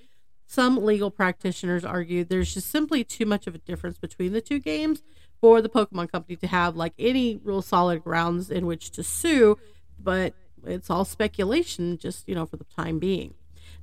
[0.45, 4.59] some legal practitioners argue there's just simply too much of a difference between the two
[4.59, 5.03] games
[5.39, 9.57] for the Pokemon Company to have like any real solid grounds in which to sue,
[9.99, 10.33] but
[10.65, 13.35] it's all speculation just, you know, for the time being.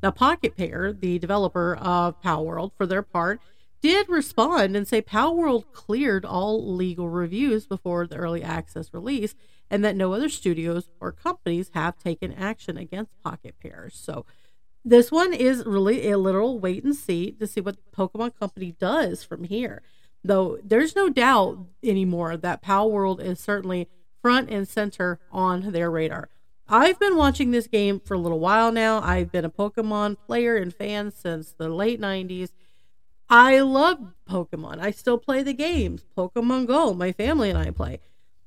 [0.07, 3.41] Now, Pocket Pair, the developer of Palworld, for their part,
[3.83, 9.35] did respond and say Palworld cleared all legal reviews before the early access release
[9.69, 13.91] and that no other studios or companies have taken action against Pocket Pair.
[13.93, 14.25] So,
[14.85, 19.25] this one is really a literal wait and see to see what Pokemon Company does
[19.25, 19.83] from here.
[20.23, 23.89] Though there's no doubt anymore that Palworld is certainly
[24.23, 26.29] front and center on their radar.
[26.69, 29.01] I've been watching this game for a little while now.
[29.01, 32.51] I've been a Pokemon player and fan since the late 90s.
[33.29, 34.81] I love Pokemon.
[34.81, 36.05] I still play the games.
[36.17, 38.01] Pokemon Go, my family and I play.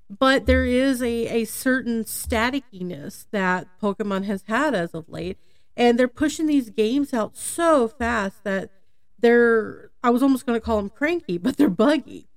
[0.09, 5.38] But there is a, a certain statickiness that Pokemon has had as of late.
[5.78, 8.70] And they're pushing these games out so fast that
[9.17, 12.28] they're, I was almost going to call them cranky, but they're buggy.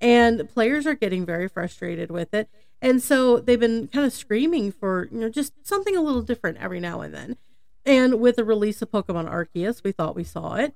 [0.00, 2.48] And players are getting very frustrated with it.
[2.80, 6.58] And so they've been kind of screaming for, you know, just something a little different
[6.58, 7.36] every now and then.
[7.84, 10.74] And with the release of Pokemon Arceus, we thought we saw it.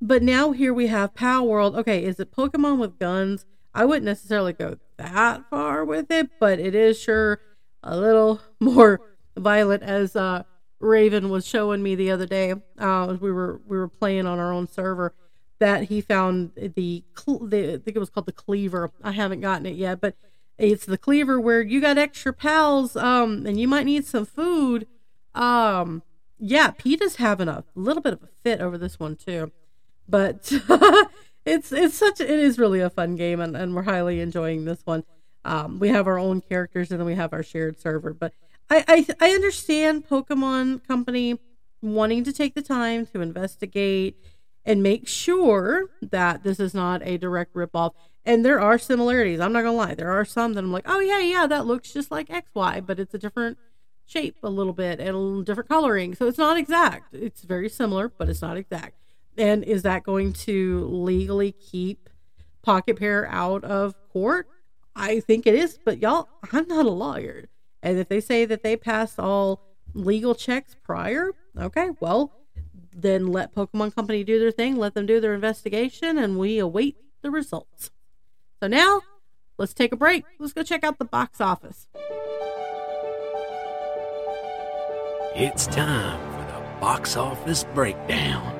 [0.00, 1.76] But now here we have Palworld.
[1.76, 3.46] Okay, is it Pokemon with guns?
[3.74, 7.40] I wouldn't necessarily go that far with it, but it is sure
[7.82, 9.00] a little more
[9.36, 10.42] violent as uh,
[10.80, 12.54] Raven was showing me the other day.
[12.78, 15.14] Uh, we were we were playing on our own server
[15.58, 18.90] that he found the, the I think it was called the cleaver.
[19.02, 20.16] I haven't gotten it yet, but
[20.58, 24.86] it's the cleaver where you got extra pals, um, and you might need some food.
[25.34, 26.02] Um,
[26.38, 29.52] yeah, Peta's having a little bit of a fit over this one too,
[30.08, 30.52] but
[31.46, 34.80] it's it's such it is really a fun game, and, and we're highly enjoying this
[34.84, 35.04] one.
[35.44, 38.12] Um, we have our own characters, and then we have our shared server.
[38.12, 38.32] But
[38.70, 38.84] I,
[39.20, 41.38] I I understand Pokemon Company
[41.82, 44.16] wanting to take the time to investigate
[44.64, 47.92] and make sure that this is not a direct ripoff.
[48.26, 49.40] And there are similarities.
[49.40, 49.94] I'm not gonna lie.
[49.94, 52.98] There are some that I'm like, oh yeah, yeah, that looks just like XY, but
[52.98, 53.58] it's a different
[54.06, 56.14] shape a little bit and a little different coloring.
[56.14, 57.14] So it's not exact.
[57.14, 58.96] It's very similar, but it's not exact.
[59.36, 62.08] And is that going to legally keep
[62.62, 64.48] Pocket Pair out of court?
[64.96, 67.48] I think it is, but y'all, I'm not a lawyer.
[67.82, 69.60] And if they say that they passed all
[69.92, 72.32] legal checks prior, okay, well,
[72.94, 76.96] then let Pokemon Company do their thing, let them do their investigation, and we await
[77.22, 77.90] the results.
[78.64, 79.02] So now,
[79.58, 80.24] let's take a break.
[80.38, 81.86] Let's go check out the box office.
[85.36, 88.58] It's time for the box office breakdown.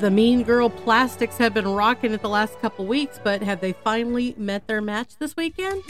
[0.00, 3.72] The Mean Girl Plastics have been rocking it the last couple weeks, but have they
[3.72, 5.82] finally met their match this weekend?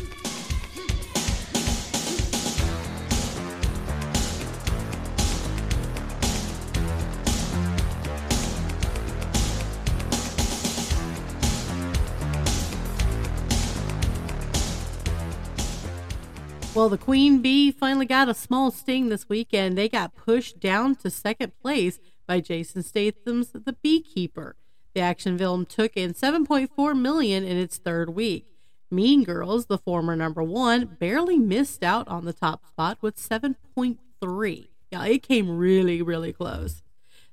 [16.75, 19.79] Well, the Queen Bee finally got a small sting this weekend.
[19.79, 24.57] They got pushed down to second place by Jason Statham's The Beekeeper.
[24.93, 28.47] The action film took in 7.4 million in its third week.
[28.91, 34.69] Mean Girls, the former number 1, barely missed out on the top spot with 7.3.
[34.91, 36.83] Yeah, it came really really close.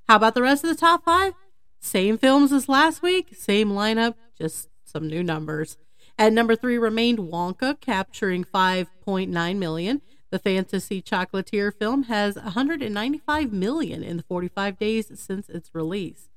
[0.08, 1.34] How about the rest of the top 5?
[1.80, 5.78] Same films as last week, same lineup, just some new numbers.
[6.22, 10.02] At number three remained Wonka, capturing 5.9 million.
[10.30, 16.30] The fantasy chocolatier film has 195 million in the 45 days since its release.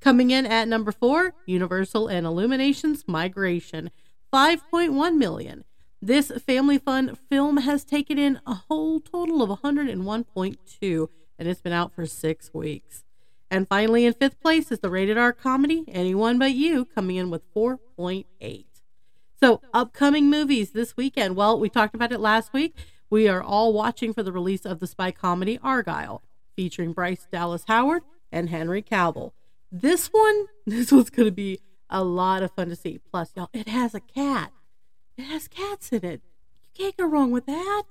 [0.00, 3.90] Coming in at number 4, Universal and Illumination's Migration,
[4.32, 5.64] 5.1 million.
[6.00, 11.08] This family fun film has taken in a whole total of 101.2
[11.38, 13.04] and it's been out for 6 weeks.
[13.50, 17.28] And finally in 5th place is the rated R comedy Anyone But You coming in
[17.28, 18.64] with 4.8.
[19.38, 21.36] So, upcoming movies this weekend.
[21.36, 22.74] Well, we talked about it last week.
[23.10, 26.22] We are all watching for the release of the spy comedy Argylle,
[26.56, 29.32] featuring Bryce Dallas Howard and Henry Cavill.
[29.70, 31.60] This one, this one's going to be
[31.90, 32.98] a lot of fun to see.
[33.10, 34.52] Plus, y'all, it has a cat.
[35.18, 36.22] It has cats in it.
[36.62, 37.82] You can't go wrong with that.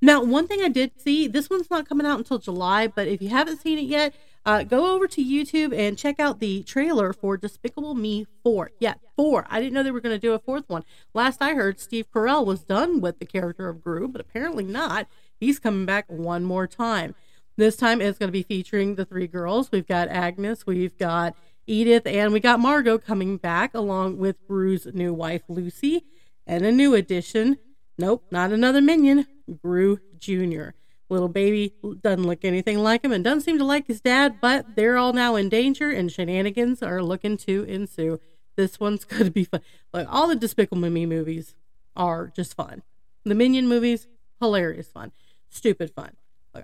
[0.00, 3.22] Now, one thing I did see, this one's not coming out until July, but if
[3.22, 4.14] you haven't seen it yet,
[4.48, 8.70] uh, go over to YouTube and check out the trailer for Despicable Me 4.
[8.80, 9.46] Yeah, 4.
[9.50, 10.84] I didn't know they were going to do a fourth one.
[11.12, 15.06] Last I heard, Steve Carell was done with the character of Gru, but apparently not.
[15.38, 17.14] He's coming back one more time.
[17.58, 19.70] This time it's going to be featuring the three girls.
[19.70, 21.36] We've got Agnes, we've got
[21.66, 26.06] Edith, and we got Margot coming back along with Gru's new wife, Lucy,
[26.46, 27.58] and a new addition.
[27.98, 29.26] Nope, not another minion,
[29.62, 30.70] Gru Jr.
[31.10, 34.76] Little baby doesn't look anything like him and doesn't seem to like his dad, but
[34.76, 38.20] they're all now in danger and shenanigans are looking to ensue.
[38.56, 39.60] This one's going to be fun.
[39.92, 41.54] Like all the Despicable Me movies
[41.96, 42.82] are just fun.
[43.24, 44.06] The Minion movies,
[44.40, 45.12] hilarious fun.
[45.48, 46.12] Stupid fun.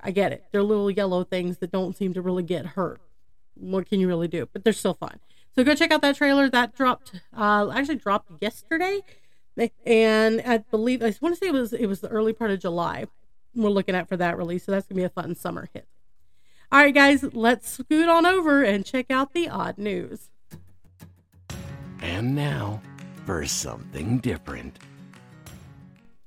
[0.02, 0.44] I get it.
[0.50, 3.00] They're little yellow things that don't seem to really get hurt.
[3.54, 4.48] What can you really do?
[4.52, 5.20] But they're still fun.
[5.54, 6.50] So go check out that trailer.
[6.50, 9.02] That dropped, uh, actually dropped yesterday,
[9.86, 12.58] and I believe I want to say it was it was the early part of
[12.58, 13.06] July.
[13.54, 14.64] We're looking at for that release.
[14.64, 15.86] So that's gonna be a fun summer hit.
[16.72, 20.30] All right, guys, let's scoot on over and check out the odd news.
[22.00, 22.82] And now
[23.24, 24.78] for something different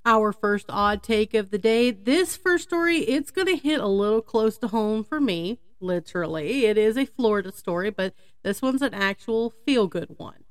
[0.08, 1.92] our first odd take of the day.
[1.92, 6.66] This first story, it's going to hit a little close to home for me, literally.
[6.66, 10.46] It is a Florida story, but this one's an actual feel good one.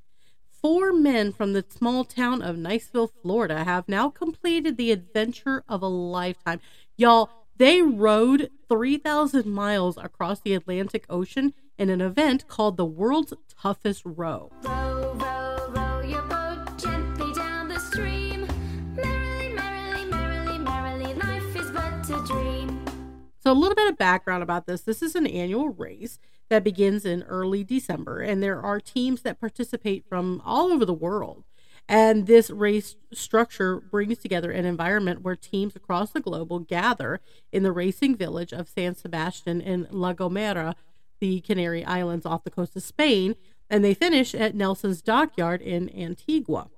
[0.61, 5.83] Four men from the small town of Niceville, Florida, have now completed the adventure of
[5.83, 6.59] a lifetime.
[6.95, 13.33] Y'all, they rode 3,000 miles across the Atlantic Ocean in an event called the World's
[13.61, 14.51] Toughest Row.
[23.39, 26.19] So, a little bit of background about this this is an annual race
[26.49, 30.93] that begins in early December, and there are teams that participate from all over the
[30.93, 31.43] world.
[31.89, 37.21] And this race structure brings together an environment where teams across the globe will gather
[37.51, 40.75] in the racing village of San Sebastian in La Gomera,
[41.19, 43.35] the Canary Islands off the coast of Spain,
[43.69, 46.69] and they finish at Nelson's Dockyard in Antigua.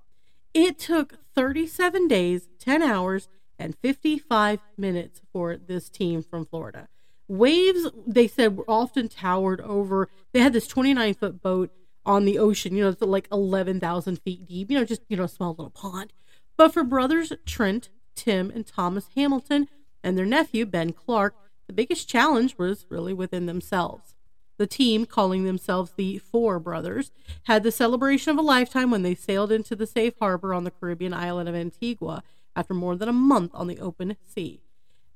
[0.54, 6.88] It took 37 days, 10 hours, and 55 minutes for this team from Florida.
[7.30, 10.10] Waves, they said, were often towered over.
[10.34, 11.72] They had this 29 foot boat
[12.06, 15.26] on the ocean, you know, it's like 11,000 feet deep, you know, just, you know,
[15.26, 16.12] a small little pond.
[16.58, 19.68] But for brothers Trent, Tim, and Thomas Hamilton
[20.04, 21.36] and their nephew, Ben Clark,
[21.68, 24.16] the biggest challenge was really within themselves.
[24.58, 27.12] The team, calling themselves the Four Brothers,
[27.44, 30.72] had the celebration of a lifetime when they sailed into the safe harbor on the
[30.72, 32.24] Caribbean island of Antigua
[32.56, 34.62] after more than a month on the open sea.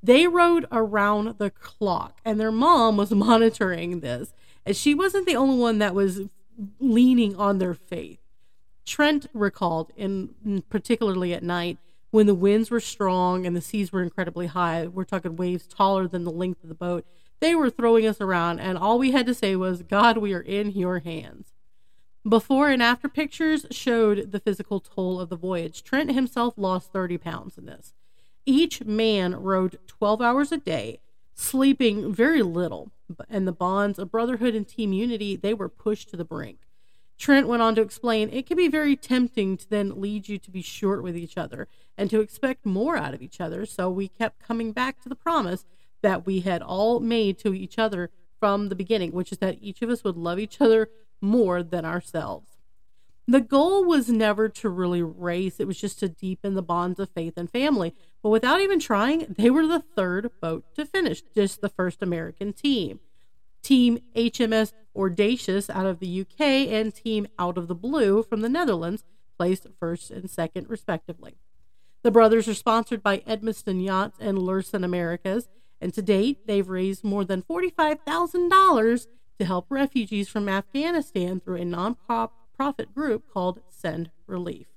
[0.03, 4.33] They rode around the clock, and their mom was monitoring this,
[4.65, 6.21] and she wasn't the only one that was
[6.79, 8.19] leaning on their faith.
[8.85, 11.77] Trent recalled, in particularly at night,
[12.11, 14.85] when the winds were strong and the seas were incredibly high.
[14.87, 17.05] We're talking waves taller than the length of the boat.
[17.39, 20.41] They were throwing us around, and all we had to say was, God, we are
[20.41, 21.53] in your hands.
[22.27, 25.83] Before and after pictures showed the physical toll of the voyage.
[25.83, 27.93] Trent himself lost 30 pounds in this.
[28.45, 30.99] Each man rode 12 hours a day,
[31.33, 32.91] sleeping very little,
[33.29, 36.59] and the bonds of brotherhood and team unity, they were pushed to the brink.
[37.17, 40.51] Trent went on to explain it can be very tempting to then lead you to
[40.51, 43.65] be short with each other and to expect more out of each other.
[43.65, 45.63] So we kept coming back to the promise
[46.01, 49.81] that we had all made to each other from the beginning, which is that each
[49.81, 50.89] of us would love each other
[51.21, 52.52] more than ourselves.
[53.27, 57.09] The goal was never to really race, it was just to deepen the bonds of
[57.09, 57.95] faith and family.
[58.21, 62.51] But without even trying, they were the third boat to finish, just the first American
[62.51, 62.99] team.
[63.61, 68.49] Team HMS Audacious out of the UK and Team Out of the Blue from the
[68.49, 69.03] Netherlands
[69.37, 71.35] placed first and second, respectively.
[72.03, 75.47] The brothers are sponsored by Edmiston Yachts and Lürssen Americas,
[75.79, 79.07] and to date, they've raised more than $45,000
[79.39, 82.42] to help refugees from Afghanistan through a non-profit
[82.93, 84.67] group called Send Relief.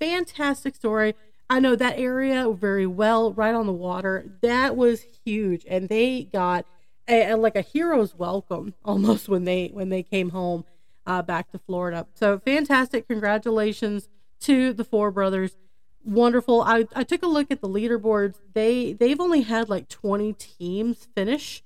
[0.00, 1.14] Fantastic story.
[1.48, 4.24] I know that area very well, right on the water.
[4.40, 6.66] That was huge, and they got
[7.08, 10.64] a, a- like a hero's welcome almost when they when they came home
[11.06, 12.06] uh, back to Florida.
[12.14, 13.06] So fantastic!
[13.06, 14.08] Congratulations
[14.40, 15.56] to the four brothers.
[16.04, 16.62] Wonderful.
[16.62, 18.36] I, I took a look at the leaderboards.
[18.54, 21.62] They they've only had like 20 teams finish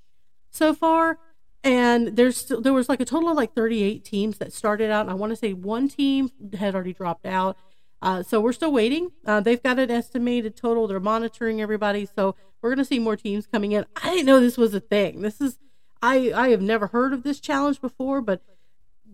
[0.50, 1.18] so far
[1.66, 5.02] and there's still there was like a total of like 38 teams that started out.
[5.02, 7.58] And i want to say one team had already dropped out.
[8.00, 9.10] Uh, so we're still waiting.
[9.26, 10.86] Uh, they've got an estimated total.
[10.86, 12.06] They're monitoring everybody.
[12.14, 13.84] So we're going to see more teams coming in.
[14.00, 15.22] I didn't know this was a thing.
[15.22, 15.58] This is
[16.02, 18.42] i i have never heard of this challenge before but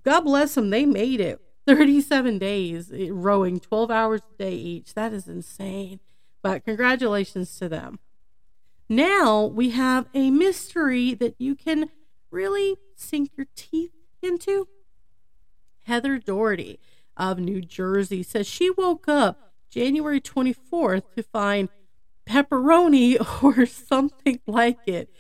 [0.05, 0.71] god bless them.
[0.71, 1.41] They made it.
[1.67, 4.95] 37 days eh, rowing 12 hours a day each.
[4.95, 6.01] That is insane.
[6.43, 7.99] But congratulations to them.
[8.89, 11.89] Now we have a mystery that you can
[12.33, 14.67] really sink your teeth into.
[15.83, 16.81] Heather Doherty
[17.17, 21.69] of New Jersey says she woke up January 24th to find
[22.27, 25.13] pepperoni or something like it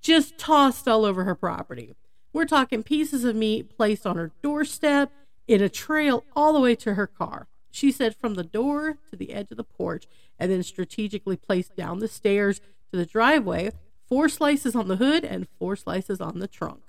[0.00, 1.94] just tossed all over her property.
[2.32, 5.10] We're talking pieces of meat placed on her doorstep
[5.48, 7.48] in a trail all the way to her car.
[7.70, 10.06] She said from the door to the edge of the porch
[10.38, 13.72] and then strategically placed down the stairs to the driveway,
[14.08, 16.82] four slices on the hood and four slices on the trunk.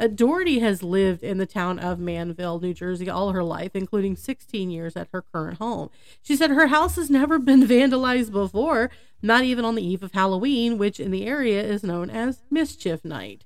[0.00, 4.14] Uh, Doherty has lived in the town of Manville, New Jersey, all her life, including
[4.14, 5.90] 16 years at her current home.
[6.22, 8.90] She said her house has never been vandalized before,
[9.22, 13.04] not even on the eve of Halloween, which in the area is known as Mischief
[13.04, 13.44] Night.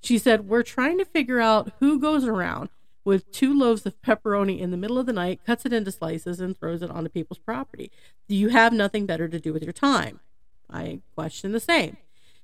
[0.00, 2.70] She said, We're trying to figure out who goes around
[3.04, 6.40] with two loaves of pepperoni in the middle of the night, cuts it into slices,
[6.40, 7.90] and throws it onto people's property.
[8.28, 10.20] Do you have nothing better to do with your time?
[10.70, 11.98] I question the same.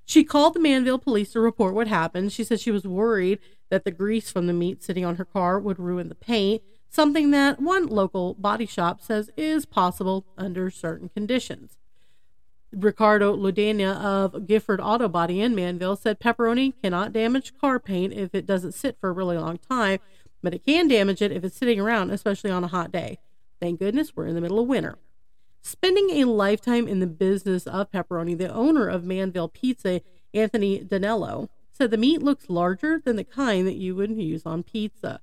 [0.07, 2.33] She called the Manville police to report what happened.
[2.33, 3.41] She said she was worried
[3.71, 7.33] that the grease from the meat sitting on her car would ruin the paint, something
[7.33, 11.77] that one local body shop says is possible under certain conditions.
[12.73, 18.33] Ricardo Ludena of Gifford Auto Body in Manville said pepperoni cannot damage car paint if
[18.33, 19.99] it doesn't sit for a really long time,
[20.41, 23.19] but it can damage it if it's sitting around, especially on a hot day.
[23.61, 24.99] Thank goodness we're in the middle of winter.
[25.67, 30.01] Spending a lifetime in the business of pepperoni, the owner of Manville Pizza,
[30.33, 34.63] Anthony Danello, said the meat looks larger than the kind that you would use on
[34.63, 35.19] pizza.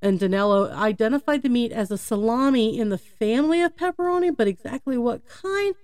[0.00, 4.96] And Danello identified the meat as a salami in the family of pepperoni, but exactly
[4.96, 5.74] what kind,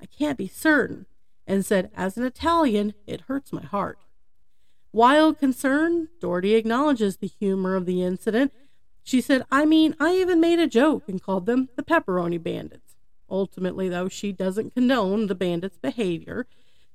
[0.00, 1.04] I can't be certain,
[1.46, 3.98] and said, as an Italian, it hurts my heart.
[4.92, 8.50] While concerned, Doherty acknowledges the humor of the incident.
[9.02, 12.81] She said, I mean, I even made a joke and called them the pepperoni bandits.
[13.32, 16.46] Ultimately, though, she doesn't condone the bandits' behavior.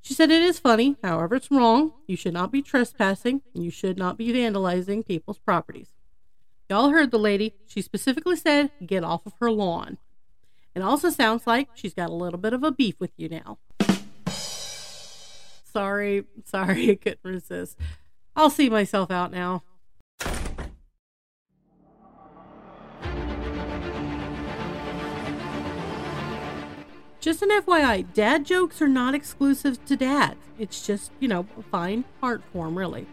[0.02, 1.94] She said it is funny, however, it's wrong.
[2.06, 5.90] You should not be trespassing, and you should not be vandalizing people's properties.
[6.70, 7.56] Y'all heard the lady.
[7.66, 9.98] She specifically said, get off of her lawn.
[10.76, 13.58] It also sounds like she's got a little bit of a beef with you now.
[15.74, 17.80] Sorry, sorry, I couldn't resist.
[18.36, 19.64] I'll see myself out now.
[27.20, 30.38] Just an FYI, dad jokes are not exclusive to dads.
[30.59, 33.07] It's just, you know, a fine art form, really.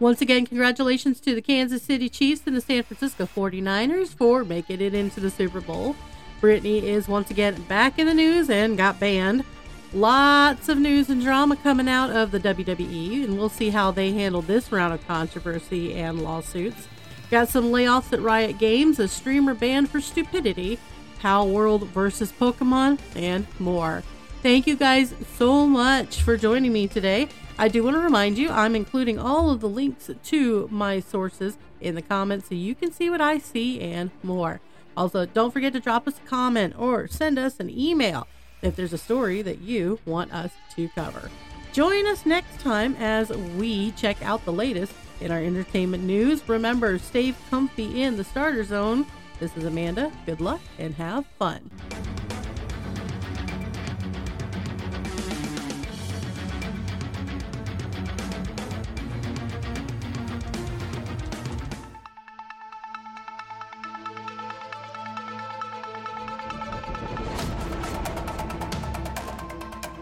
[0.00, 4.80] Once again, congratulations to the Kansas City Chiefs and the San Francisco 49ers for making
[4.80, 5.96] it into the Super Bowl.
[6.40, 9.44] Britney is once again back in the news and got banned.
[9.92, 14.12] Lots of news and drama coming out of the WWE, and we'll see how they
[14.12, 16.86] handle this round of controversy and lawsuits.
[17.30, 20.78] Got some layoffs at Riot Games, a streamer banned for stupidity,
[21.20, 24.02] Palworld versus Pokemon, and more.
[24.42, 27.28] Thank you guys so much for joining me today.
[27.58, 31.58] I do want to remind you I'm including all of the links to my sources
[31.80, 34.60] in the comments so you can see what I see and more.
[34.96, 38.26] Also, don't forget to drop us a comment or send us an email
[38.62, 41.30] if there's a story that you want us to cover.
[41.72, 46.48] Join us next time as we check out the latest in our entertainment news.
[46.48, 49.06] Remember, stay comfy in the starter zone.
[49.40, 50.10] This is Amanda.
[50.26, 51.70] Good luck and have fun.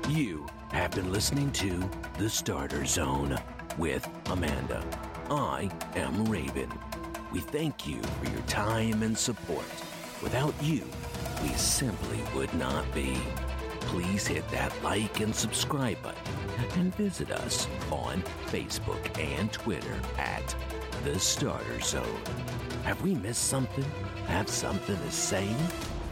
[0.08, 3.38] You have been listening to The Starter Zone
[3.76, 4.82] with Amanda.
[5.30, 6.70] I am Raven.
[7.32, 9.66] We thank you for your time and support.
[10.22, 10.82] Without you,
[11.42, 13.16] we simply would not be.
[13.80, 16.20] Please hit that like and subscribe button
[16.74, 20.54] and visit us on Facebook and Twitter at
[21.04, 22.20] The Starter Zone.
[22.84, 23.84] Have we missed something?
[24.26, 25.48] Have something to say?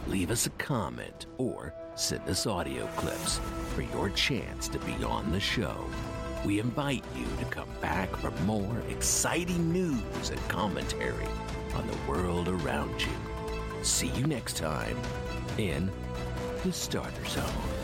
[0.07, 3.39] leave us a comment, or send us audio clips
[3.73, 5.85] for your chance to be on the show.
[6.45, 11.25] We invite you to come back for more exciting news and commentary
[11.73, 13.11] on the world around you.
[13.81, 14.95] See you next time
[15.57, 15.91] in
[16.63, 17.74] the Starter Zone.